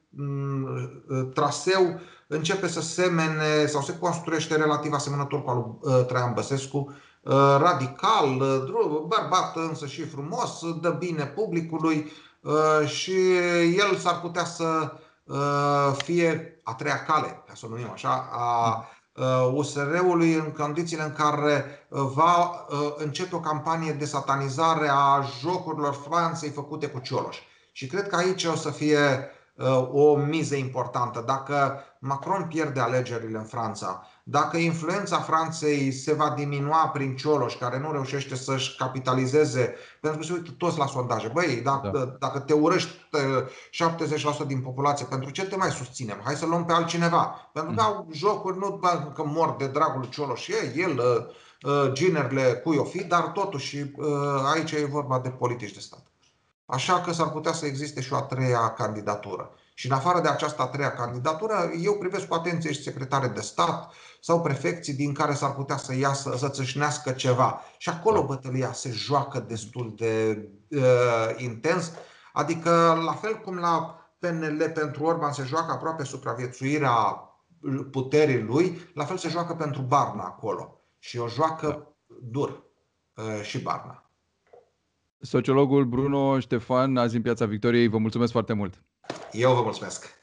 traseu 1.35 2.01
începe 2.29 2.69
să 2.69 2.81
semene 2.81 3.67
sau 3.67 3.83
se 3.83 3.99
construiește 3.99 4.57
relativ 4.57 4.93
asemănător 4.93 5.43
cu 5.43 5.51
al 5.51 5.57
lui 5.57 5.95
uh, 5.95 6.05
Traian 6.07 6.33
Băsescu, 6.33 6.79
uh, 7.23 7.33
radical, 7.61 8.41
uh, 8.41 9.07
bărbat 9.07 9.57
însă 9.57 9.87
și 9.87 10.07
frumos, 10.07 10.61
dă 10.81 10.91
bine 10.91 11.25
publicului 11.25 12.13
și 12.87 13.37
el 13.77 13.97
s-ar 13.97 14.21
putea 14.21 14.45
să 14.45 14.93
fie 15.97 16.61
a 16.63 16.75
treia 16.75 17.05
cale, 17.05 17.43
ca 17.47 17.53
să 17.55 17.67
o 17.67 17.69
numim 17.69 17.91
așa, 17.93 18.29
a 18.33 18.87
USR-ului 19.53 20.33
în 20.33 20.53
condițiile 20.57 21.03
în 21.03 21.13
care 21.13 21.87
va 21.89 22.67
începe 22.97 23.35
o 23.35 23.41
campanie 23.41 23.93
de 23.93 24.05
satanizare 24.05 24.89
a 24.91 25.25
jocurilor 25.41 25.95
Franței 26.09 26.51
făcute 26.51 26.87
cu 26.87 26.99
Cioloș. 26.99 27.37
Și 27.73 27.87
cred 27.87 28.09
că 28.09 28.17
aici 28.17 28.45
o 28.45 28.55
să 28.55 28.71
fie 28.71 28.99
Uh, 28.99 29.38
o 29.93 30.17
miză 30.17 30.57
importantă. 30.57 31.23
Dacă 31.27 31.83
Macron 31.99 32.47
pierde 32.49 32.81
alegerile 32.81 33.39
în 33.39 33.45
Franța, 33.45 34.07
dacă 34.23 34.57
influența 34.57 35.19
Franței 35.19 35.93
se 35.93 36.15
va 36.15 36.35
diminua 36.37 36.89
prin 36.89 37.17
Cioloș, 37.17 37.57
care 37.57 37.79
nu 37.79 37.93
reușește 37.93 38.37
să-și 38.37 38.77
capitalizeze, 38.77 39.75
pentru 40.01 40.21
că 40.21 40.27
se 40.27 40.33
uită 40.33 40.51
toți 40.59 40.79
la 40.79 40.87
sondaje. 40.87 41.31
Băi, 41.33 41.61
dacă, 41.65 41.91
da. 41.95 42.05
dacă 42.29 42.39
te 42.39 42.53
urăști 42.53 43.09
70% 44.45 44.47
din 44.47 44.61
populație, 44.61 45.07
pentru 45.07 45.31
ce 45.31 45.47
te 45.47 45.57
mai 45.57 45.71
susținem? 45.71 46.21
Hai 46.25 46.35
să 46.35 46.47
luăm 46.47 46.65
pe 46.65 46.73
altcineva. 46.73 47.51
Pentru 47.53 47.75
că 47.75 47.83
mm. 47.83 47.87
au 47.87 48.09
jocuri, 48.13 48.59
nu 48.59 48.81
că 49.15 49.23
mor 49.25 49.55
de 49.59 49.67
dragul 49.67 50.09
Cioloș, 50.09 50.49
e 50.49 50.73
el, 50.77 50.99
uh, 50.99 51.73
uh, 51.73 51.93
ginerile 51.93 52.43
cui 52.43 52.77
o 52.77 52.85
fi, 52.85 53.05
dar 53.05 53.23
totuși 53.23 53.93
aici 54.55 54.71
e 54.71 54.85
vorba 54.85 55.19
de 55.19 55.29
politici 55.29 55.73
de 55.73 55.81
stat. 55.81 56.03
Așa 56.71 57.01
că 57.01 57.13
s-ar 57.13 57.31
putea 57.31 57.53
să 57.53 57.67
existe 57.67 58.01
și 58.01 58.13
o 58.13 58.17
a 58.17 58.23
treia 58.23 58.69
candidatură. 58.69 59.51
Și 59.75 59.87
în 59.87 59.93
afară 59.93 60.21
de 60.21 60.29
această 60.29 60.63
a 60.63 60.67
treia 60.67 60.93
candidatură, 60.93 61.71
eu 61.83 61.95
privesc 61.95 62.29
cu 62.29 62.35
atenție 62.35 62.73
și 62.73 62.83
secretare 62.83 63.27
de 63.27 63.41
stat 63.41 63.93
sau 64.21 64.41
prefecții 64.41 64.95
din 64.95 65.13
care 65.13 65.35
s-ar 65.35 65.55
putea 65.55 65.77
să 65.77 65.95
iasă, 65.95 66.35
să 66.37 66.49
țâșnească 66.49 67.11
ceva. 67.11 67.61
Și 67.79 67.89
acolo 67.89 68.25
bătălia 68.25 68.73
se 68.73 68.91
joacă 68.91 69.41
destul 69.41 69.95
de 69.97 70.45
uh, 70.69 71.35
intens. 71.37 71.93
Adică, 72.33 73.01
la 73.05 73.13
fel 73.13 73.41
cum 73.41 73.57
la 73.57 73.99
PNL 74.19 74.71
pentru 74.75 75.05
Orban 75.05 75.33
se 75.33 75.43
joacă 75.43 75.73
aproape 75.73 76.05
supraviețuirea 76.05 77.23
puterii 77.91 78.43
lui, 78.43 78.91
la 78.95 79.05
fel 79.05 79.17
se 79.17 79.29
joacă 79.29 79.55
pentru 79.55 79.83
Barna 79.83 80.25
acolo. 80.25 80.81
Și 80.99 81.19
o 81.19 81.29
joacă 81.29 81.67
da. 81.67 82.17
dur 82.23 82.63
uh, 83.15 83.43
și 83.43 83.63
Barna. 83.63 84.08
Sociologul 85.21 85.85
Bruno 85.85 86.41
Ștefan, 86.41 86.97
azi 86.97 87.17
în 87.17 87.23
Piața 87.23 87.47
Victoriei, 87.47 87.89
vă 87.89 87.99
mulțumesc 87.99 88.33
foarte 88.33 88.53
mult! 88.53 88.83
Eu 89.33 89.55
vă 89.55 89.61
mulțumesc! 89.63 90.17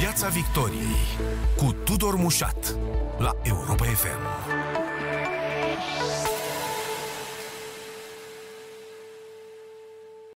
Piața 0.00 0.28
Victoriei 0.28 1.04
cu 1.56 1.74
Tudor 1.84 2.14
Mușat 2.14 2.76
la 3.18 3.30
Europa 3.42 3.84
FM. 3.84 4.73